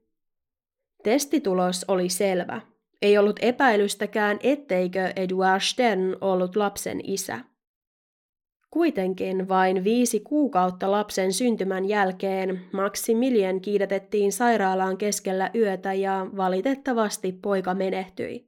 [1.03, 2.61] Testitulos oli selvä.
[3.01, 7.39] Ei ollut epäilystäkään, etteikö Edward Stern ollut lapsen isä.
[8.69, 17.73] Kuitenkin vain viisi kuukautta lapsen syntymän jälkeen Maximilian kiidätettiin sairaalaan keskellä yötä ja valitettavasti poika
[17.73, 18.47] menehtyi.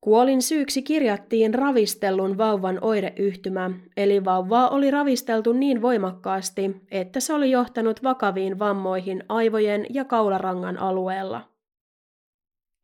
[0.00, 7.50] Kuolin syyksi kirjattiin ravistellun vauvan oireyhtymä, eli vauvaa oli ravisteltu niin voimakkaasti, että se oli
[7.50, 11.53] johtanut vakaviin vammoihin aivojen ja kaularangan alueella.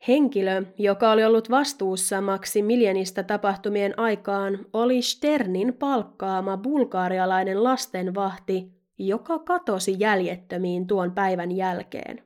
[0.08, 9.96] Henkilö, joka oli ollut vastuussa Maximilianista tapahtumien aikaan, oli Sternin palkkaama bulgaarialainen lastenvahti, joka katosi
[9.98, 12.22] jäljettömiin tuon päivän jälkeen.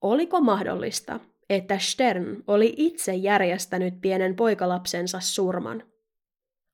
[0.00, 1.20] Oliko mahdollista,
[1.50, 5.82] että Stern oli itse järjestänyt pienen poikalapsensa surman.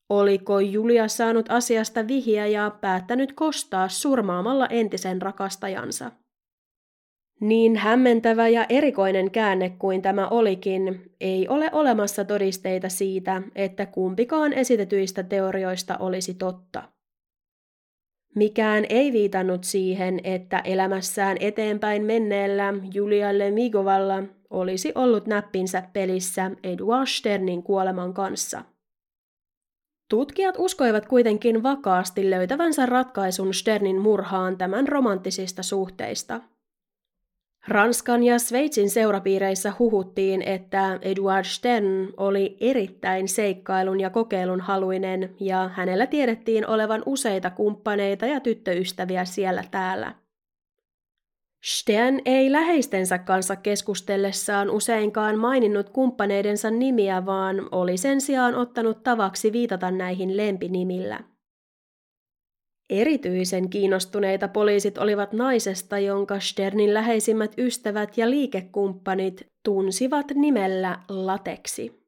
[0.08, 6.10] Oliko Julia saanut asiasta vihiä ja päättänyt kostaa surmaamalla entisen rakastajansa?
[7.40, 14.52] Niin hämmentävä ja erikoinen käänne kuin tämä olikin, ei ole olemassa todisteita siitä, että kumpikaan
[14.52, 16.82] esitetyistä teorioista olisi totta.
[18.34, 27.06] Mikään ei viitannut siihen, että elämässään eteenpäin menneellä Julialle Migovalla olisi ollut näppinsä pelissä Edward
[27.06, 28.64] Sternin kuoleman kanssa.
[30.10, 36.40] Tutkijat uskoivat kuitenkin vakaasti löytävänsä ratkaisun Sternin murhaan tämän romanttisista suhteista.
[37.68, 45.70] Ranskan ja Sveitsin seurapiireissä huhuttiin, että Edward Stern oli erittäin seikkailun ja kokeilun haluinen ja
[45.74, 50.14] hänellä tiedettiin olevan useita kumppaneita ja tyttöystäviä siellä täällä–
[51.66, 59.52] Stern ei läheistensä kanssa keskustellessaan useinkaan maininnut kumppaneidensa nimiä, vaan oli sen sijaan ottanut tavaksi
[59.52, 61.20] viitata näihin lempinimillä.
[62.90, 72.06] Erityisen kiinnostuneita poliisit olivat naisesta, jonka Sternin läheisimmät ystävät ja liikekumppanit tunsivat nimellä Lateksi.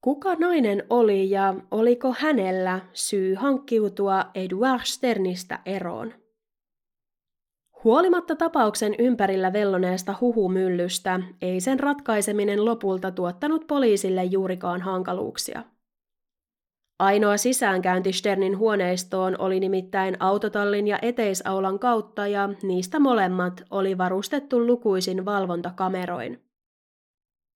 [0.00, 6.14] Kuka nainen oli ja oliko hänellä syy hankkiutua Edward Sternistä eroon?
[7.84, 15.62] Huolimatta tapauksen ympärillä velloneesta huhumyllystä, ei sen ratkaiseminen lopulta tuottanut poliisille juurikaan hankaluuksia.
[16.98, 24.66] Ainoa sisäänkäynti Sternin huoneistoon oli nimittäin autotallin ja eteisaulan kautta ja niistä molemmat oli varustettu
[24.66, 26.42] lukuisin valvontakameroin.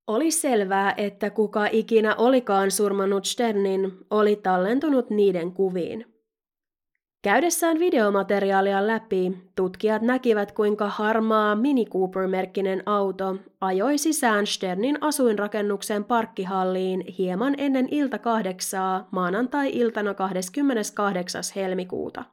[0.06, 6.19] Oli selvää, että kuka ikinä olikaan surmannut Sternin, oli tallentunut niiden kuviin.
[7.22, 17.04] Käydessään videomateriaalia läpi, tutkijat näkivät kuinka harmaa Mini Cooper-merkkinen auto ajoi sisään Sternin asuinrakennuksen parkkihalliin
[17.18, 21.42] hieman ennen ilta kahdeksaa maanantai-iltana 28.
[21.56, 22.24] helmikuuta.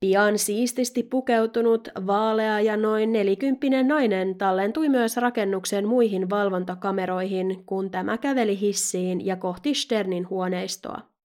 [0.00, 8.18] Pian siististi pukeutunut, vaalea ja noin nelikymppinen nainen tallentui myös rakennuksen muihin valvontakameroihin, kun tämä
[8.18, 11.15] käveli hissiin ja kohti Sternin huoneistoa.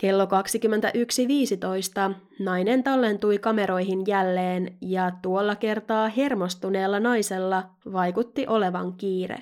[0.00, 0.30] Kello 21.15
[2.38, 9.38] nainen tallentui kameroihin jälleen ja tuolla kertaa hermostuneella naisella vaikutti olevan kiire.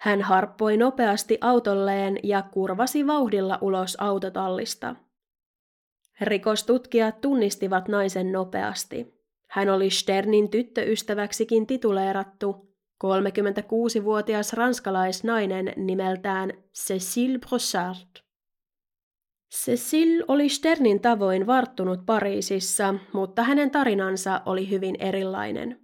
[0.00, 4.94] Hän harppoi nopeasti autolleen ja kurvasi vauhdilla ulos autotallista–
[6.20, 9.14] Rikostutkijat tunnistivat naisen nopeasti.
[9.50, 12.68] Hän oli Sternin tyttöystäväksikin tituleerattu,
[13.04, 18.27] 36-vuotias ranskalaisnainen nimeltään Cécile Brossard.
[19.54, 25.80] Cécile oli Sternin tavoin varttunut Pariisissa, mutta hänen tarinansa oli hyvin erilainen.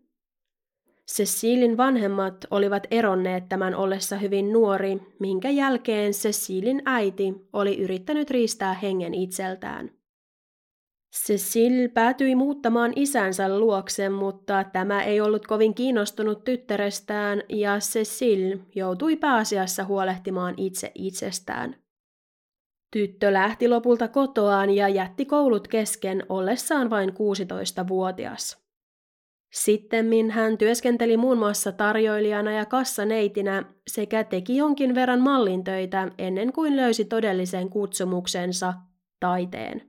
[1.10, 8.74] Cecilin vanhemmat olivat eronneet tämän ollessa hyvin nuori, minkä jälkeen Cecilin äiti oli yrittänyt riistää
[8.74, 9.90] hengen itseltään.
[11.26, 19.16] Cecil päätyi muuttamaan isänsä luokse, mutta tämä ei ollut kovin kiinnostunut tyttärestään ja Cecil joutui
[19.16, 21.83] pääasiassa huolehtimaan itse itsestään.
[22.94, 28.64] Tyttö lähti lopulta kotoaan ja jätti koulut kesken ollessaan vain 16-vuotias.
[29.52, 36.76] Sittemmin hän työskenteli muun muassa tarjoilijana ja kassaneitinä sekä teki jonkin verran mallintöitä ennen kuin
[36.76, 38.74] löysi todellisen kutsumuksensa,
[39.20, 39.82] taiteen.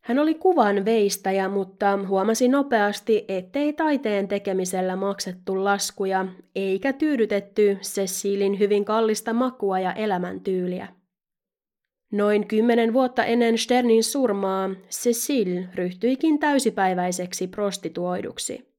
[0.00, 8.58] Hän oli kuvan veistäjä, mutta huomasi nopeasti, ettei taiteen tekemisellä maksettu laskuja, eikä tyydytetty Cecilin
[8.58, 10.99] hyvin kallista makua ja elämäntyyliä.
[12.12, 18.70] Noin kymmenen vuotta ennen Sternin surmaa Cecil ryhtyikin täysipäiväiseksi prostituoiduksi.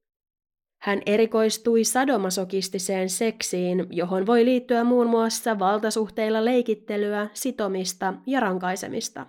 [0.82, 9.26] Hän erikoistui sadomasokistiseen seksiin, johon voi liittyä muun muassa valtasuhteilla leikittelyä, sitomista ja rankaisemista.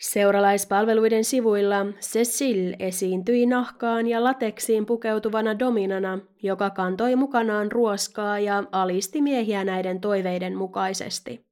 [0.00, 9.22] Seuralaispalveluiden sivuilla Cecil esiintyi nahkaan ja lateksiin pukeutuvana dominana, joka kantoi mukanaan ruoskaa ja alisti
[9.22, 11.47] miehiä näiden toiveiden mukaisesti.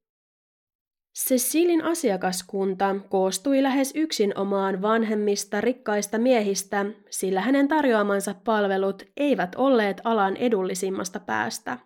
[1.25, 10.01] Cecilin asiakaskunta koostui lähes yksin omaan vanhemmista rikkaista miehistä, sillä hänen tarjoamansa palvelut eivät olleet
[10.03, 11.77] alan edullisimmasta päästä.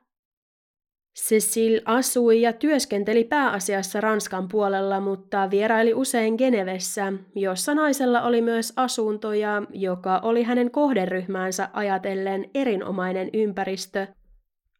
[1.20, 8.74] Cecil asui ja työskenteli pääasiassa Ranskan puolella, mutta vieraili usein Genevessä, jossa naisella oli myös
[8.76, 14.08] asuntoja, joka oli hänen kohderyhmäänsä ajatellen erinomainen ympäristö,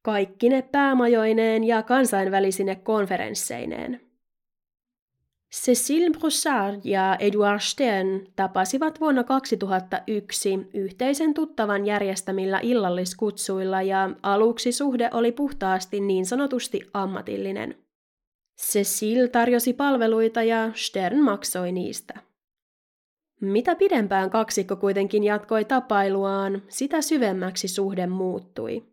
[0.02, 4.11] kaikki ne päämajoineen ja kansainvälisine konferensseineen.
[5.56, 15.10] Cécile Broussard ja Edouard Stern tapasivat vuonna 2001 yhteisen tuttavan järjestämillä illalliskutsuilla ja aluksi suhde
[15.14, 17.76] oli puhtaasti niin sanotusti ammatillinen.
[18.62, 22.14] Cecile tarjosi palveluita ja Stern maksoi niistä.
[23.42, 28.91] Mitä pidempään kaksikko kuitenkin jatkoi tapailuaan, sitä syvemmäksi suhde muuttui.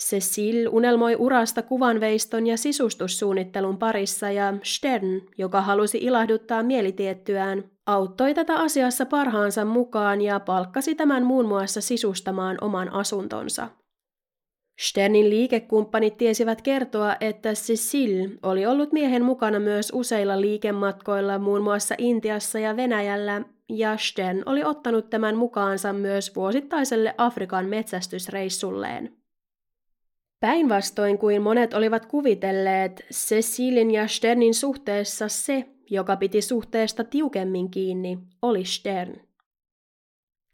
[0.00, 8.54] Cecil unelmoi urasta kuvanveiston ja sisustussuunnittelun parissa ja Stern, joka halusi ilahduttaa mielitiettyään, auttoi tätä
[8.54, 13.68] asiassa parhaansa mukaan ja palkkasi tämän muun muassa sisustamaan oman asuntonsa.
[14.80, 21.94] Sternin liikekumppanit tiesivät kertoa, että Cecil oli ollut miehen mukana myös useilla liikematkoilla muun muassa
[21.98, 29.19] Intiassa ja Venäjällä, ja Stern oli ottanut tämän mukaansa myös vuosittaiselle Afrikan metsästysreissulleen.
[30.40, 38.18] Päinvastoin kuin monet olivat kuvitelleet, Cecilin ja Sternin suhteessa se, joka piti suhteesta tiukemmin kiinni,
[38.42, 39.16] oli Stern.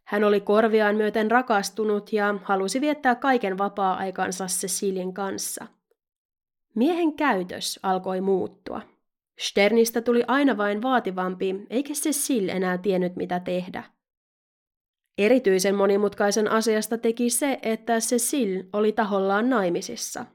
[0.05, 5.67] Hän oli korviaan myöten rakastunut ja halusi viettää kaiken vapaa-aikansa Cecilin kanssa.
[6.75, 8.81] Miehen käytös alkoi muuttua.
[9.39, 13.85] Sternistä tuli aina vain vaativampi, eikä Cecil enää tiennyt mitä tehdä–
[15.19, 20.27] Erityisen monimutkaisen asiasta teki se, että Cecil oli tahollaan naimisissa.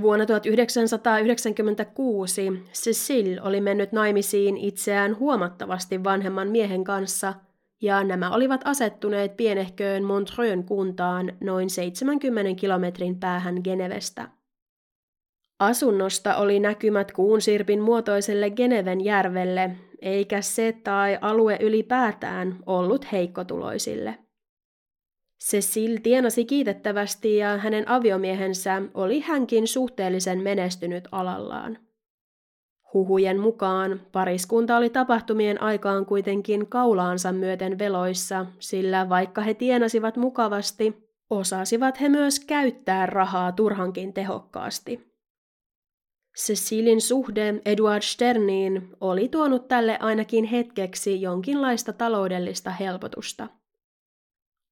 [0.00, 7.34] Vuonna 1996 Cecil oli mennyt naimisiin itseään huomattavasti vanhemman miehen kanssa,
[7.82, 14.28] ja nämä olivat asettuneet pienehköön Montreux kuntaan noin 70 kilometrin päähän Genevestä.
[15.60, 19.70] Asunnosta oli näkymät kuunsirpin muotoiselle Geneven järvelle,
[20.02, 24.18] eikä se tai alue ylipäätään ollut heikkotuloisille.
[25.44, 31.78] Cecil tienasi kiitettävästi ja hänen aviomiehensä oli hänkin suhteellisen menestynyt alallaan.
[32.94, 41.08] Huhujen mukaan pariskunta oli tapahtumien aikaan kuitenkin kaulaansa myöten veloissa, sillä vaikka he tienasivat mukavasti,
[41.30, 45.07] osasivat he myös käyttää rahaa turhankin tehokkaasti.
[46.38, 53.48] Cecilin suhde Edward Sterniin oli tuonut tälle ainakin hetkeksi jonkinlaista taloudellista helpotusta.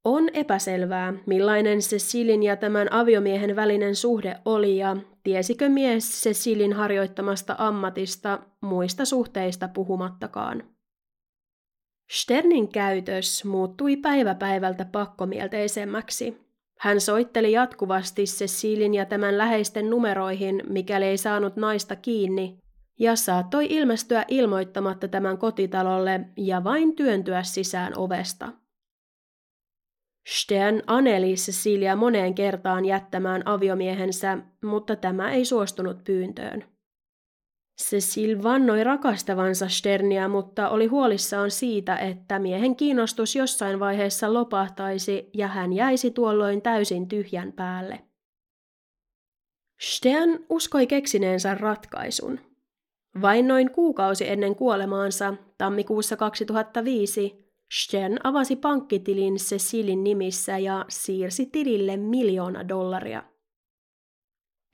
[0.04, 7.54] On epäselvää, millainen Cecilin ja tämän aviomiehen välinen suhde oli ja tiesikö mies Cecilin harjoittamasta
[7.58, 10.62] ammatista muista suhteista puhumattakaan.
[12.10, 16.45] Sternin käytös muuttui päivä päivältä pakkomielteisemmäksi.
[16.78, 22.58] Hän soitteli jatkuvasti Cecilin ja tämän läheisten numeroihin, mikäli ei saanut naista kiinni,
[22.98, 28.52] ja saattoi ilmestyä ilmoittamatta tämän kotitalolle ja vain työntyä sisään ovesta.
[30.26, 36.75] Stern aneli Cecilia moneen kertaan jättämään aviomiehensä, mutta tämä ei suostunut pyyntöön.
[37.80, 45.48] Cecil vannoi rakastavansa Sternia, mutta oli huolissaan siitä, että miehen kiinnostus jossain vaiheessa lopahtaisi ja
[45.48, 48.02] hän jäisi tuolloin täysin tyhjän päälle.
[49.80, 52.40] Stern uskoi keksineensä ratkaisun.
[53.22, 61.96] Vain noin kuukausi ennen kuolemaansa, tammikuussa 2005, Stern avasi pankkitilin Cecilin nimissä ja siirsi tilille
[61.96, 63.35] miljoona dollaria.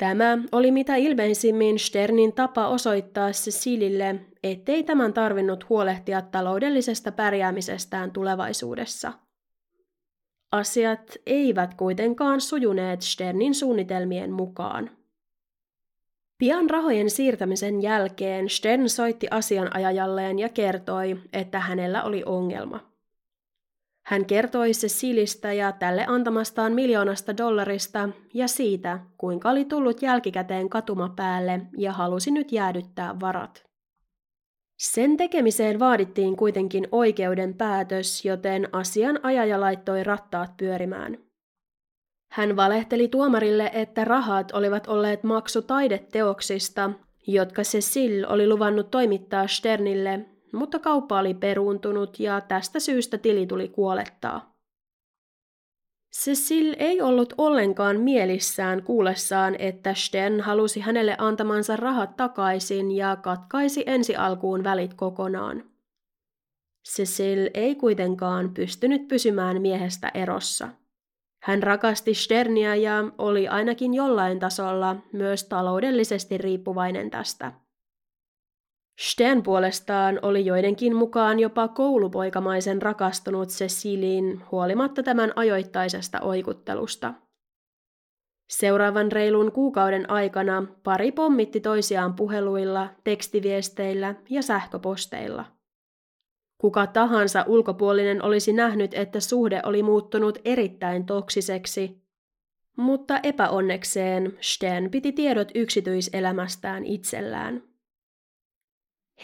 [0.02, 9.12] Tämä oli mitä ilmeisimmin Sternin tapa osoittaa Cecilille, ettei tämän tarvinnut huolehtia taloudellisesta pärjäämisestään tulevaisuudessa.
[10.52, 14.90] Asiat eivät kuitenkaan sujuneet Sternin suunnitelmien mukaan.
[16.38, 22.91] Pian rahojen siirtämisen jälkeen Stern soitti asianajajalleen ja kertoi, että hänellä oli ongelma.
[24.04, 31.08] Hän kertoi Cecilistä ja tälle antamastaan miljoonasta dollarista ja siitä, kuinka oli tullut jälkikäteen katuma
[31.16, 33.64] päälle ja halusi nyt jäädyttää varat.
[34.78, 41.18] Sen tekemiseen vaadittiin kuitenkin oikeuden päätös, joten asianajaja laittoi rattaat pyörimään.
[42.32, 46.90] Hän valehteli tuomarille, että rahat olivat olleet maksu taideteoksista,
[47.26, 53.68] jotka Cecil oli luvannut toimittaa Sternille, mutta kauppa oli peruuntunut ja tästä syystä tili tuli
[53.68, 54.52] kuolettaa.
[56.16, 63.84] Cecil ei ollut ollenkaan mielissään kuullessaan, että Stern halusi hänelle antamansa rahat takaisin ja katkaisi
[63.86, 65.64] ensi alkuun välit kokonaan.
[66.88, 70.68] Cecil ei kuitenkaan pystynyt pysymään miehestä erossa–
[71.42, 77.52] hän rakasti Sternia ja oli ainakin jollain tasolla myös taloudellisesti riippuvainen tästä.
[78.98, 87.14] Stern puolestaan oli joidenkin mukaan jopa koulupoikamaisen rakastunut Ceciliin huolimatta tämän ajoittaisesta oikuttelusta.
[88.50, 95.44] Seuraavan reilun kuukauden aikana pari pommitti toisiaan puheluilla, tekstiviesteillä ja sähköposteilla–
[96.62, 102.02] Kuka tahansa ulkopuolinen olisi nähnyt, että suhde oli muuttunut erittäin toksiseksi,
[102.76, 107.62] mutta epäonnekseen Sten piti tiedot yksityiselämästään itsellään.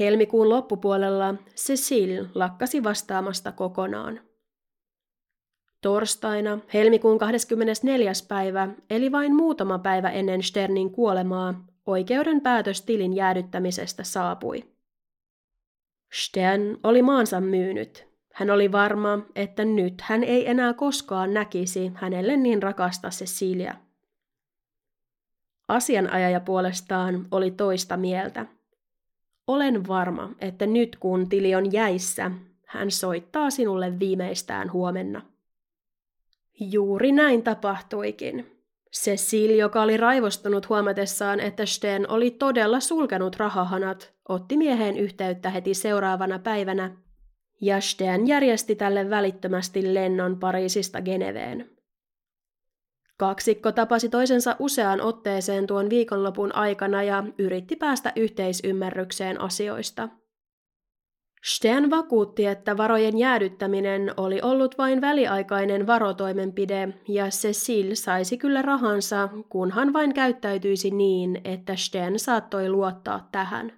[0.00, 4.20] Helmikuun loppupuolella Cecil lakkasi vastaamasta kokonaan.
[5.82, 8.12] Torstaina, helmikuun 24.
[8.28, 14.64] päivä, eli vain muutama päivä ennen Sternin kuolemaa, oikeuden päätös tilin jäädyttämisestä saapui.
[16.12, 18.08] Stern oli maansa myynyt.
[18.34, 23.74] Hän oli varma, että nyt hän ei enää koskaan näkisi hänelle niin rakasta Cecilia.
[25.68, 28.57] Asianajaja puolestaan oli toista mieltä.
[29.48, 32.30] Olen varma, että nyt kun tili on jäissä,
[32.66, 35.22] hän soittaa sinulle viimeistään huomenna.
[36.60, 38.46] Juuri näin tapahtuikin.
[38.96, 45.74] Cecil, joka oli raivostunut huomatessaan, että Sten oli todella sulkenut rahahanat, otti mieheen yhteyttä heti
[45.74, 46.96] seuraavana päivänä,
[47.60, 51.77] ja Sten järjesti tälle välittömästi lennon Pariisista Geneveen.
[53.18, 60.08] Kaksikko tapasi toisensa useaan otteeseen tuon viikonlopun aikana ja yritti päästä yhteisymmärrykseen asioista–
[61.44, 69.28] Stern vakuutti, että varojen jäädyttäminen oli ollut vain väliaikainen varotoimenpide ja Cecil saisi kyllä rahansa,
[69.48, 73.72] kunhan vain käyttäytyisi niin, että Stern saattoi luottaa tähän.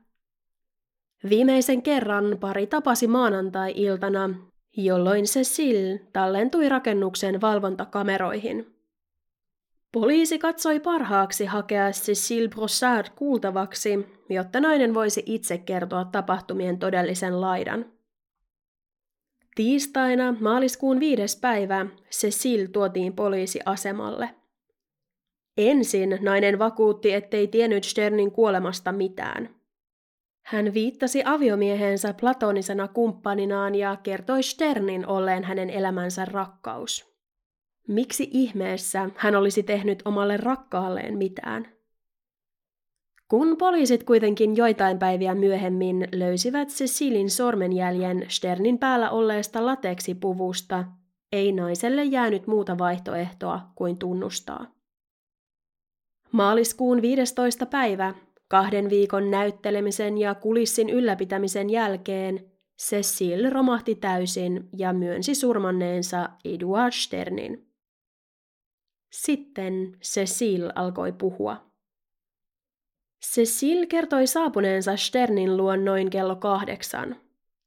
[1.29, 4.31] Viimeisen kerran pari tapasi maanantai-iltana,
[4.77, 8.67] jolloin Cecil tallentui rakennuksen valvontakameroihin–
[9.93, 17.93] Poliisi katsoi parhaaksi hakea Cecile Brossard kuultavaksi, jotta nainen voisi itse kertoa tapahtumien todellisen laidan.
[19.55, 24.31] Tiistaina maaliskuun viides päivä Cecil tuotiin poliisiasemalle.
[25.57, 29.55] Ensin nainen vakuutti, ettei tiennyt Sternin kuolemasta mitään.
[30.43, 37.10] Hän viittasi aviomiehensä platonisena kumppaninaan ja kertoi Sternin olleen hänen elämänsä rakkaus.
[37.91, 41.69] Miksi ihmeessä hän olisi tehnyt omalle rakkaalleen mitään?
[43.29, 50.85] Kun poliisit kuitenkin joitain päiviä myöhemmin löysivät Cecilin sormenjäljen Sternin päällä olleesta lateksipuvusta,
[51.33, 54.75] ei naiselle jäänyt muuta vaihtoehtoa kuin tunnustaa.
[56.33, 57.67] Maaliskuun 15.
[57.67, 58.15] päivä,
[58.49, 67.70] kahden viikon näyttelemisen ja kulissin ylläpitämisen jälkeen, Cecil romahti täysin ja myönsi surmanneensa Edward Sternin.
[69.11, 71.71] Sitten Cecil alkoi puhua.
[73.25, 77.17] Cecil kertoi saapuneensa Sternin luon noin kello kahdeksan.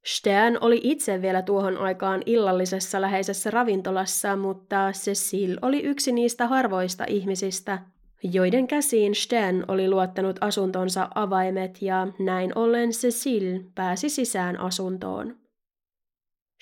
[0.05, 7.05] Stern oli itse vielä tuohon aikaan illallisessa läheisessä ravintolassa, mutta Cecil oli yksi niistä harvoista
[7.07, 7.79] ihmisistä,
[8.23, 15.42] joiden käsiin Stern oli luottanut asuntonsa avaimet ja näin ollen Cecil pääsi sisään asuntoon.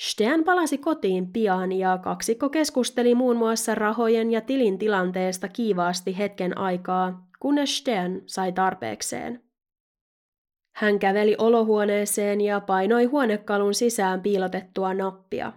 [0.01, 6.57] Stern palasi kotiin pian ja kaksikko keskusteli muun muassa rahojen ja tilin tilanteesta kiivaasti hetken
[6.57, 9.43] aikaa, kunnes Stern sai tarpeekseen.
[10.75, 15.53] Hän käveli olohuoneeseen ja painoi huonekalun sisään piilotettua nappia.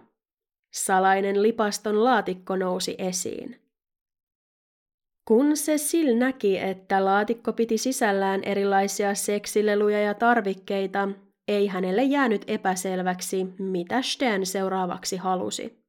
[0.73, 3.61] Salainen lipaston laatikko nousi esiin.
[5.27, 11.09] Kun Cecil näki, että laatikko piti sisällään erilaisia seksileluja ja tarvikkeita,
[11.47, 15.85] ei hänelle jäänyt epäselväksi, mitä Stern seuraavaksi halusi.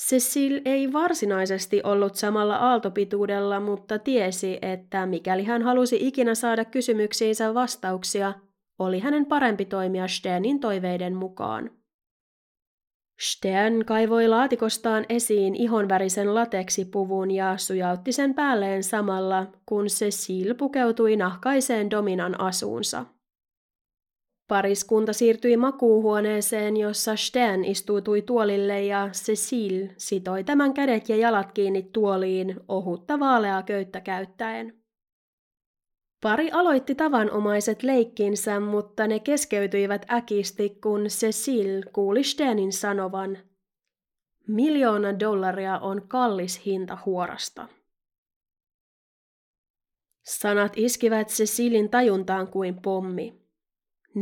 [0.00, 7.54] Cecil ei varsinaisesti ollut samalla aaltopituudella, mutta tiesi, että mikäli hän halusi ikinä saada kysymyksiinsä
[7.54, 8.34] vastauksia,
[8.78, 11.70] oli hänen parempi toimia Sternin toiveiden mukaan.
[13.20, 21.90] Stern kaivoi laatikostaan esiin ihonvärisen lateksipuvun ja sujautti sen päälleen samalla, kun Cecil pukeutui nahkaiseen
[21.90, 23.06] dominan asuunsa.
[24.48, 31.82] Pariskunta siirtyi makuuhuoneeseen, jossa Stern istuutui tuolille ja Cecil sitoi tämän kädet ja jalat kiinni
[31.82, 34.78] tuoliin ohutta vaaleaa köyttä käyttäen.
[36.22, 43.38] Pari aloitti tavanomaiset leikkinsä, mutta ne keskeytyivät äkisti, kun Cecil kuuli Sternin sanovan,
[44.46, 47.68] Miljoona dollaria on kallis hinta huorasta.
[50.24, 53.37] Sanat iskivät Cecilin tajuntaan kuin pommi.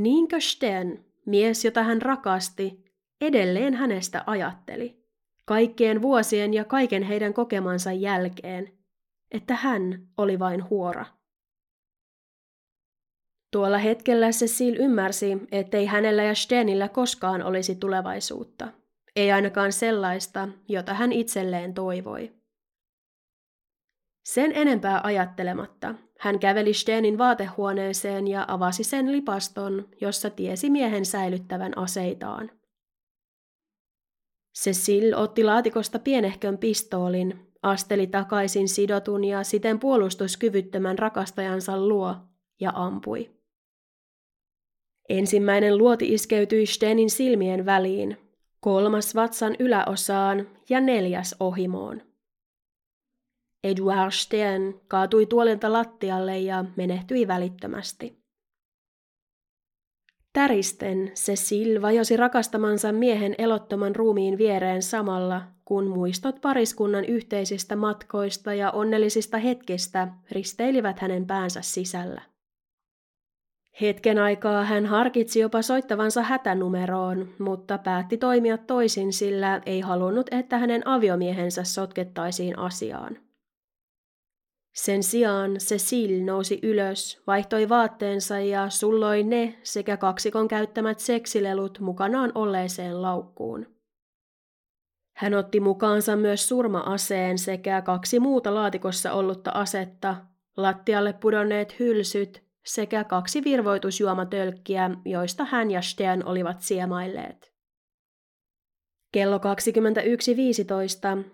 [0.03, 2.84] Niinkö Sten, mies jota hän rakasti,
[3.20, 5.05] edelleen hänestä ajatteli,
[5.44, 8.72] kaikkien vuosien ja kaiken heidän kokemansa jälkeen,
[9.30, 11.07] että hän oli vain huora.
[13.53, 18.72] Tuolla hetkellä Cecil ymmärsi, ettei hänellä ja Stenillä koskaan olisi tulevaisuutta.
[19.16, 22.32] Ei ainakaan sellaista, jota hän itselleen toivoi.
[24.24, 31.79] Sen enempää ajattelematta hän käveli Stenin vaatehuoneeseen ja avasi sen lipaston, jossa tiesi miehen säilyttävän
[31.79, 32.51] aseitaan.
[34.59, 42.17] Cecil otti laatikosta pienehkön pistoolin, asteli takaisin sidotun ja siten puolustuskyvyttömän rakastajansa luo
[42.61, 43.31] ja ampui.
[45.09, 48.17] Ensimmäinen luoti iskeytyi Stenin silmien väliin,
[48.61, 52.03] kolmas vatsan yläosaan ja neljäs ohimoon.
[53.65, 58.27] Edward Stern kaatui tuolilta lattialle ja menehtyi välittömästi.
[60.33, 68.71] Täristen Cecil vajosi rakastamansa miehen elottoman ruumiin viereen samalla, kun muistot pariskunnan yhteisistä matkoista ja
[68.71, 72.23] onnellisista hetkistä risteilivät hänen päänsä sisällä.
[73.81, 80.59] Hetken aikaa hän harkitsi jopa soittavansa hätänumeroon, mutta päätti toimia toisin, sillä ei halunnut, että
[80.59, 83.26] hänen aviomiehensä sotkettaisiin asiaan.
[84.77, 92.33] Sen sijaan Cecil nousi ylös, vaihtoi vaatteensa ja sulloi ne sekä kaksikon käyttämät seksilelut mukanaan
[92.35, 93.66] olleeseen laukkuun.
[95.16, 100.16] Hän otti mukaansa myös surma-aseen sekä kaksi muuta laatikossa ollutta asetta,
[100.57, 107.56] lattialle pudonneet hylsyt sekä kaksi virvoitusjuomatölkkiä, joista hän ja Stern olivat siemailleet.
[109.17, 109.43] Kello 21.15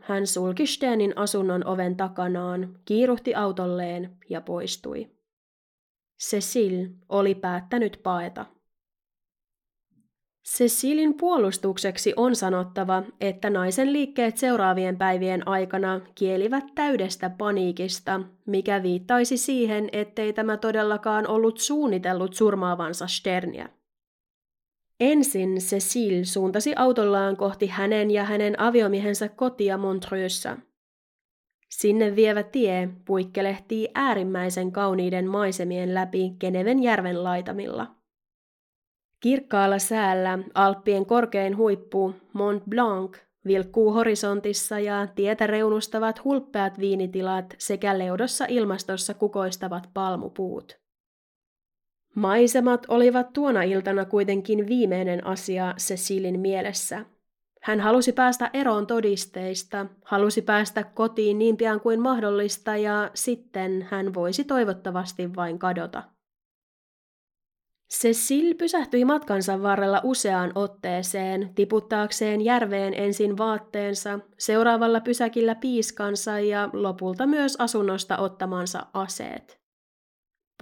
[0.01, 5.11] hän sulki Sternin asunnon oven takanaan, kiiruhti autolleen ja poistui.
[6.22, 8.47] Cecil oli päättänyt paeta.
[10.49, 19.37] Cecilin puolustukseksi on sanottava, että naisen liikkeet seuraavien päivien aikana kielivät täydestä paniikista, mikä viittaisi
[19.37, 23.68] siihen, ettei tämä todellakaan ollut suunnitellut surmaavansa Sterniä.
[25.03, 30.57] Ensin Cecile suuntasi autollaan kohti hänen ja hänen aviomiehensä kotia Montreuxssa.
[31.68, 37.86] Sinne vievä tie puikkelehtii äärimmäisen kauniiden maisemien läpi Geneven järven laitamilla.
[39.20, 47.98] Kirkkaalla säällä Alppien korkein huippu Mont Blanc vilkkuu horisontissa ja tietä reunustavat hulppeat viinitilat sekä
[47.98, 50.82] leudossa ilmastossa kukoistavat palmupuut.
[52.14, 57.04] Maisemat olivat tuona iltana kuitenkin viimeinen asia Cecilin mielessä.
[57.62, 64.14] Hän halusi päästä eroon todisteista, halusi päästä kotiin niin pian kuin mahdollista ja sitten hän
[64.14, 66.02] voisi toivottavasti vain kadota.
[67.92, 77.26] Cecil pysähtyi matkansa varrella useaan otteeseen, tiputtaakseen järveen ensin vaatteensa, seuraavalla pysäkillä piiskansa ja lopulta
[77.26, 79.61] myös asunnosta ottamansa aseet.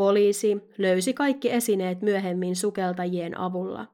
[0.01, 3.87] Poliisi löysi kaikki esineet myöhemmin sukeltajien avulla.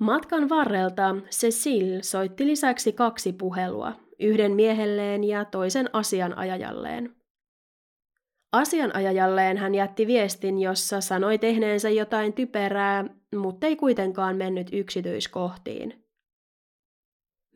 [0.00, 7.16] Matkan varrelta Cecil soitti lisäksi kaksi puhelua, yhden miehelleen ja toisen asianajajalleen.
[8.52, 13.04] Asianajajalleen hän jätti viestin, jossa sanoi tehneensä jotain typerää,
[13.36, 16.05] mutta ei kuitenkaan mennyt yksityiskohtiin.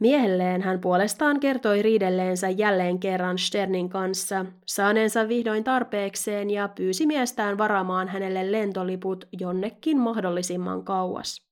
[0.01, 7.59] Miehelleen hän puolestaan kertoi riidelleensä jälleen kerran Sternin kanssa, saaneensa vihdoin tarpeekseen ja pyysi miestään
[7.59, 11.51] varamaan hänelle lentoliput jonnekin mahdollisimman kauas.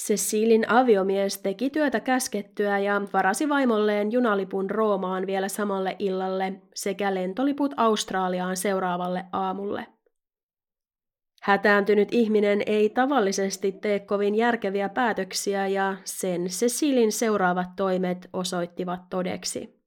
[0.00, 7.74] Cecilin aviomies teki työtä käskettyä ja varasi vaimolleen junalipun Roomaan vielä samalle illalle sekä lentoliput
[7.76, 9.95] Australiaan seuraavalle aamulle.
[11.46, 19.82] Hätääntynyt ihminen ei tavallisesti tee kovin järkeviä päätöksiä ja sen Cecilin seuraavat toimet osoittivat todeksi.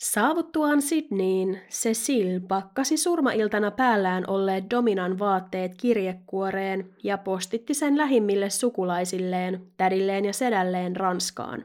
[0.00, 9.66] Saavuttuaan Sydneyin, Cecil pakkasi surmailtana päällään olleet Dominan vaatteet kirjekuoreen ja postitti sen lähimmille sukulaisilleen,
[9.76, 11.64] tädilleen ja sedälleen Ranskaan.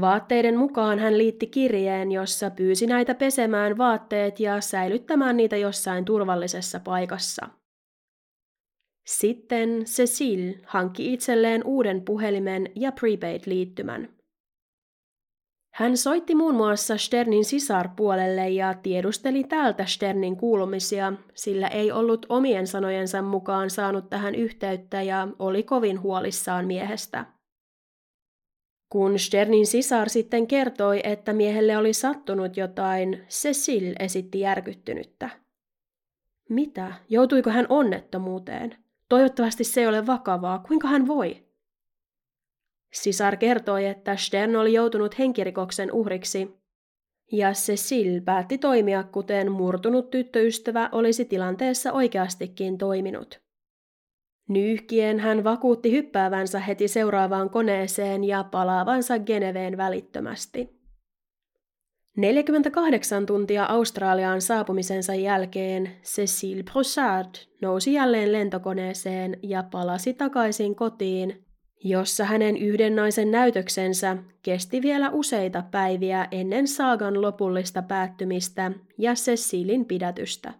[0.00, 6.80] Vaatteiden mukaan hän liitti kirjeen, jossa pyysi näitä pesemään vaatteet ja säilyttämään niitä jossain turvallisessa
[6.80, 7.48] paikassa.
[9.06, 14.08] Sitten Cecil hankki itselleen uuden puhelimen ja prepaid-liittymän.
[15.74, 22.66] Hän soitti muun muassa Sternin sisarpuolelle ja tiedusteli täältä Sternin kuulumisia, sillä ei ollut omien
[22.66, 27.37] sanojensa mukaan saanut tähän yhteyttä ja oli kovin huolissaan miehestä.
[28.88, 35.30] Kun Sternin sisar sitten kertoi, että miehelle oli sattunut jotain, Cecil esitti järkyttynyttä.
[36.48, 36.92] Mitä?
[37.08, 38.76] Joutuiko hän onnettomuuteen?
[39.08, 40.58] Toivottavasti se ei ole vakavaa.
[40.58, 41.44] Kuinka hän voi?
[42.92, 46.58] Sisar kertoi, että Stern oli joutunut henkirikoksen uhriksi,
[47.32, 53.47] ja Cecil päätti toimia kuten murtunut tyttöystävä olisi tilanteessa oikeastikin toiminut.
[54.48, 60.78] Nyyhkien hän vakuutti hyppäävänsä heti seuraavaan koneeseen ja palaavansa Geneveen välittömästi.
[62.16, 67.30] 48 tuntia Australiaan saapumisensa jälkeen Cecil Broussard
[67.62, 71.44] nousi jälleen lentokoneeseen ja palasi takaisin kotiin,
[71.84, 79.84] jossa hänen yhden naisen näytöksensä kesti vielä useita päiviä ennen saagan lopullista päättymistä ja Cecilin
[79.84, 80.54] pidätystä.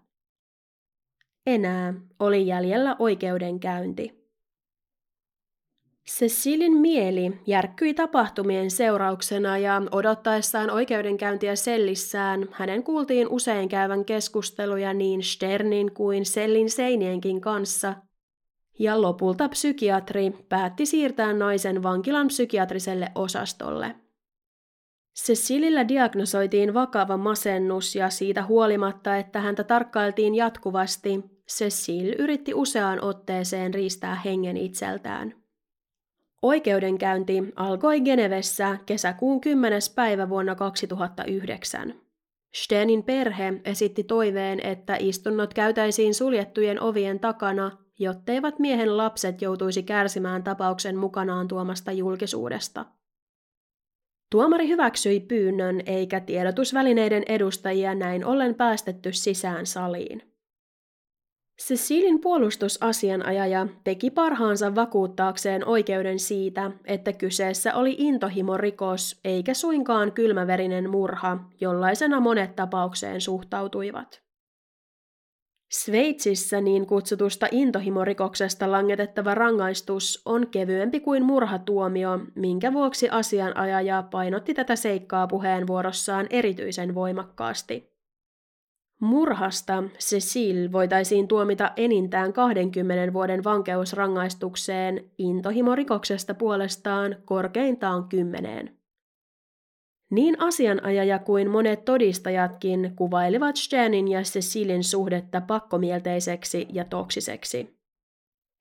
[1.48, 4.28] Enää oli jäljellä oikeudenkäynti.
[6.08, 15.22] Cecilin mieli järkkyi tapahtumien seurauksena ja odottaessaan oikeudenkäyntiä sellissään hänen kuultiin usein käyvän keskusteluja niin
[15.22, 17.94] Sternin kuin sellin seinienkin kanssa–
[18.78, 23.94] ja lopulta psykiatri päätti siirtää naisen vankilan psykiatriselle osastolle.
[25.18, 33.74] Cecilillä diagnosoitiin vakava masennus ja siitä huolimatta, että häntä tarkkailtiin jatkuvasti, Cecil yritti useaan otteeseen
[33.74, 35.34] riistää hengen itseltään.
[36.42, 39.80] Oikeudenkäynti alkoi Genevessä kesäkuun 10.
[39.94, 41.94] päivä vuonna 2009.
[42.54, 50.42] Stenin perhe esitti toiveen, että istunnot käytäisiin suljettujen ovien takana jotteivät miehen lapset joutuisi kärsimään
[50.42, 52.84] tapauksen mukanaan tuomasta julkisuudesta.
[54.30, 60.27] Tuomari hyväksyi pyynnön eikä tiedotusvälineiden edustajia näin ollen päästetty sisään saliin.
[61.62, 71.38] Cecilin puolustusasianajaja teki parhaansa vakuuttaakseen oikeuden siitä, että kyseessä oli intohimorikos eikä suinkaan kylmäverinen murha,
[71.60, 74.22] jollaisena monet tapaukseen suhtautuivat.
[75.72, 84.76] Sveitsissä niin kutsutusta intohimorikoksesta langetettava rangaistus on kevyempi kuin murhatuomio, minkä vuoksi asianajaja painotti tätä
[84.76, 87.97] seikkaa puheenvuorossaan erityisen voimakkaasti.
[89.00, 98.78] Murhasta Cecil voitaisiin tuomita enintään 20 vuoden vankeusrangaistukseen, intohimorikoksesta puolestaan korkeintaan kymmeneen.
[100.10, 107.78] Niin asianajaja kuin monet todistajatkin kuvailivat Sternin ja Cecilin suhdetta pakkomielteiseksi ja toksiseksi.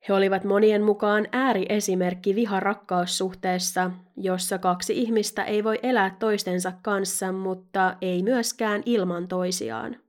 [0.08, 7.96] He olivat monien mukaan ääriesimerkki viharakkaussuhteessa, jossa kaksi ihmistä ei voi elää toistensa kanssa, mutta
[8.00, 10.07] ei myöskään ilman toisiaan.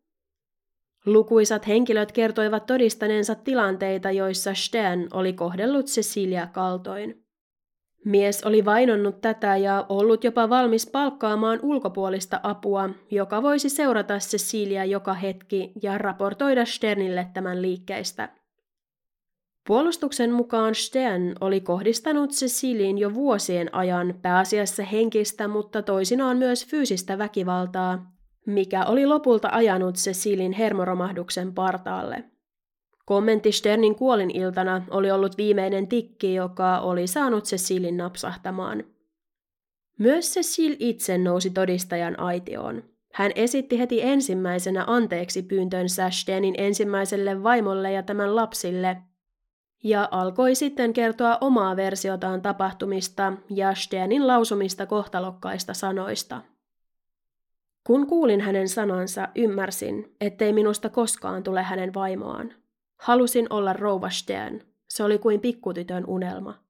[1.06, 7.26] Lukuisat henkilöt kertoivat todistaneensa tilanteita, joissa Stern oli kohdellut Cecilia kaltoin.
[8.06, 14.86] Mies oli vainonnut tätä ja ollut jopa valmis palkkaamaan ulkopuolista apua, joka voisi seurata Cecilia
[14.86, 18.30] joka hetki ja raportoida Sternille tämän liikkeistä.
[19.68, 27.18] Puolustuksen mukaan Stern oli kohdistanut Ceciliin jo vuosien ajan pääasiassa henkistä, mutta toisinaan myös fyysistä
[27.18, 28.19] väkivaltaa,
[28.50, 32.24] mikä oli lopulta ajanut Cecilin hermoromahduksen partaalle.
[33.06, 38.84] Kommentti Sternin kuoliniltana oli ollut viimeinen tikki, joka oli saanut Cecilin napsahtamaan.
[40.00, 42.84] Myös Cecil itse nousi todistajan aitioon.
[43.14, 48.98] Hän esitti heti ensimmäisenä anteeksi pyyntönsä Sternin ensimmäiselle vaimolle ja tämän lapsille,
[49.84, 56.42] ja alkoi sitten kertoa omaa versiotaan tapahtumista ja Sternin lausumista kohtalokkaista sanoista.
[57.90, 62.54] Kun kuulin hänen sanansa, ymmärsin, ettei minusta koskaan tule hänen vaimoaan.
[63.00, 64.62] Halusin olla rouva Stern.
[64.90, 66.64] Se oli kuin pikkutytön unelma.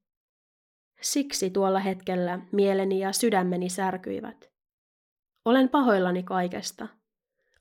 [1.01, 4.51] Siksi tuolla hetkellä mieleni ja sydämeni särkyivät.
[5.45, 6.88] Olen pahoillani kaikesta.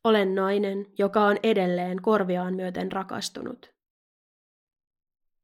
[0.04, 3.74] Olen nainen, joka on edelleen korviaan myöten rakastunut.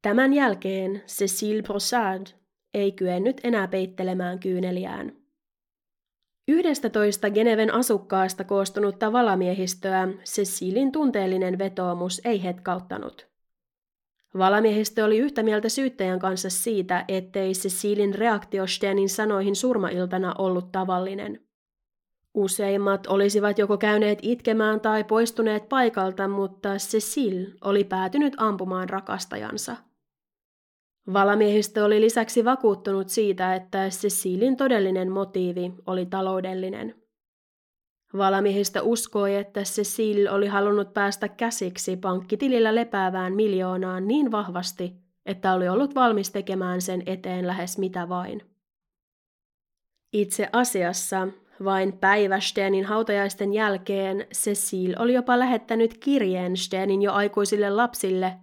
[0.01, 2.27] Tämän jälkeen Cecile Brossard
[2.73, 5.24] ei kyennyt enää peittelemään kyyneliään.
[6.47, 13.27] 11 Geneven asukkaasta koostunutta valamiehistöä Cecilin tunteellinen vetoomus ei hetkauttanut.
[14.37, 21.41] Valamiehistö oli yhtä mieltä syyttäjän kanssa siitä, ettei Cecilin reaktio Stenin sanoihin surmailtana ollut tavallinen.
[22.33, 29.75] Useimmat olisivat joko käyneet itkemään tai poistuneet paikalta, mutta Cecil oli päätynyt ampumaan rakastajansa.
[31.13, 36.95] Valamiehistö oli lisäksi vakuuttunut siitä, että Cecilin todellinen motiivi oli taloudellinen.
[38.17, 44.93] Valamiehistö uskoi, että Cecil oli halunnut päästä käsiksi pankkitilillä lepäävään miljoonaan niin vahvasti,
[45.25, 48.41] että oli ollut valmis tekemään sen eteen lähes mitä vain.
[50.13, 51.27] Itse asiassa
[51.63, 58.33] vain päivä Stenin hautajaisten jälkeen Cecil oli jopa lähettänyt kirjeen Stenin jo aikuisille lapsille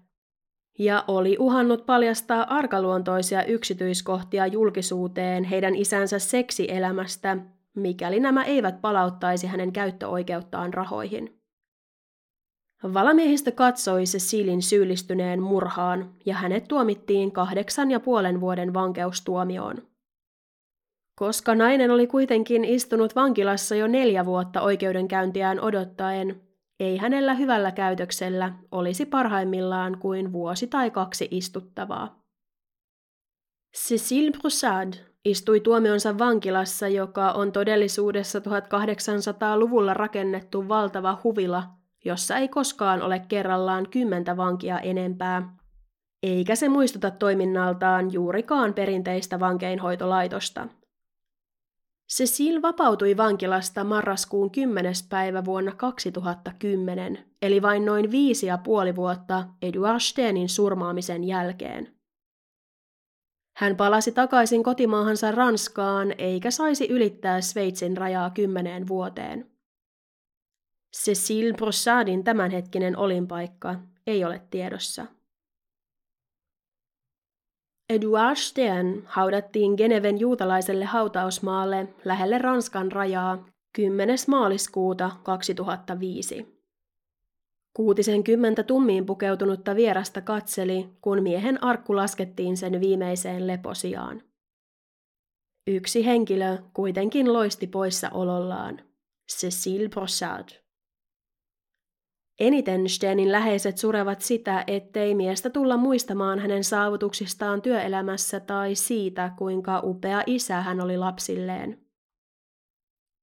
[0.84, 7.36] ja oli uhannut paljastaa arkaluontoisia yksityiskohtia julkisuuteen heidän isänsä seksielämästä,
[7.74, 11.38] mikäli nämä eivät palauttaisi hänen käyttöoikeuttaan rahoihin.
[12.94, 19.76] Valamiehistö katsoi Cecilin syyllistyneen murhaan ja hänet tuomittiin kahdeksan ja puolen vuoden vankeustuomioon.
[21.18, 26.40] Koska nainen oli kuitenkin istunut vankilassa jo neljä vuotta oikeudenkäyntiään odottaen,
[26.82, 32.22] ei hänellä hyvällä käytöksellä olisi parhaimmillaan kuin vuosi tai kaksi istuttavaa.
[33.76, 34.92] Cécile Broussard
[35.24, 41.64] istui tuomionsa vankilassa, joka on todellisuudessa 1800-luvulla rakennettu valtava huvila,
[42.04, 45.56] jossa ei koskaan ole kerrallaan kymmentä vankia enempää,
[46.22, 50.68] eikä se muistuta toiminnaltaan juurikaan perinteistä vankeinhoitolaitosta–
[52.08, 54.94] Cecil vapautui vankilasta marraskuun 10.
[55.08, 61.94] päivä vuonna 2010, eli vain noin viisi ja puoli vuotta Edward Steinin surmaamisen jälkeen.
[63.56, 69.50] Hän palasi takaisin kotimaahansa Ranskaan eikä saisi ylittää Sveitsin rajaa kymmeneen vuoteen.
[70.96, 73.74] Cecil Brossardin tämänhetkinen olinpaikka
[74.06, 75.06] ei ole tiedossa.
[77.92, 84.18] Edouard Stern haudattiin Geneven juutalaiselle hautausmaalle lähelle Ranskan rajaa 10.
[84.28, 86.62] maaliskuuta 2005.
[87.72, 94.22] Kuutisen kymmentä tummiin pukeutunutta vierasta katseli, kun miehen arkku laskettiin sen viimeiseen leposiaan.
[95.66, 98.80] Yksi henkilö kuitenkin loisti poissaolollaan,
[99.32, 100.61] Cécile Brossard.
[102.42, 109.80] Eniten Stenin läheiset surevat sitä, ettei miestä tulla muistamaan hänen saavutuksistaan työelämässä tai siitä, kuinka
[109.84, 111.80] upea isä hän oli lapsilleen.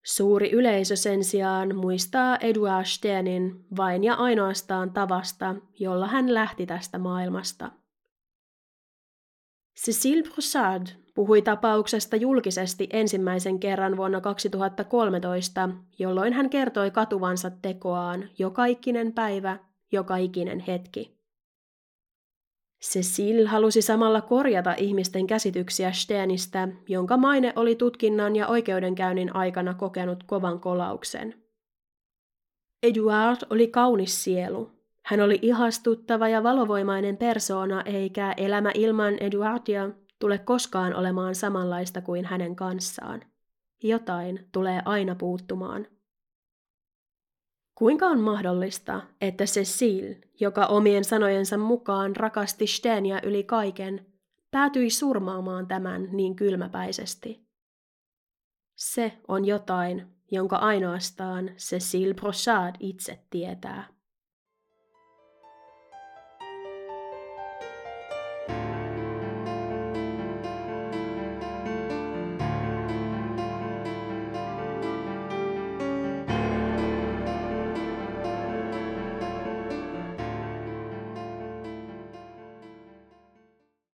[0.05, 6.97] Suuri yleisö sen sijaan muistaa Edouard Stenin vain ja ainoastaan tavasta, jolla hän lähti tästä
[6.97, 7.71] maailmasta.
[9.79, 10.87] Cécile Broussard
[11.19, 19.57] puhui tapauksesta julkisesti ensimmäisen kerran vuonna 2013, jolloin hän kertoi katuvansa tekoaan joka ikinen päivä,
[19.91, 21.17] joka ikinen hetki.
[22.83, 30.23] Cecil halusi samalla korjata ihmisten käsityksiä Steenistä, jonka maine oli tutkinnan ja oikeudenkäynnin aikana kokenut
[30.23, 31.43] kovan kolauksen.
[32.83, 34.71] Eduard oli kaunis sielu.
[35.05, 39.89] Hän oli ihastuttava ja valovoimainen persoona, eikä elämä ilman Eduardia
[40.19, 43.21] tule koskaan olemaan samanlaista kuin hänen kanssaan.
[43.83, 45.87] Jotain tulee aina puuttumaan.
[47.75, 54.05] Kuinka on mahdollista, että Cecil, joka omien sanojensa mukaan rakasti Stenia yli kaiken,
[54.51, 57.47] päätyi surmaamaan tämän niin kylmäpäisesti?
[58.75, 63.98] Se on jotain, jonka ainoastaan Cecil Brochard itse tietää.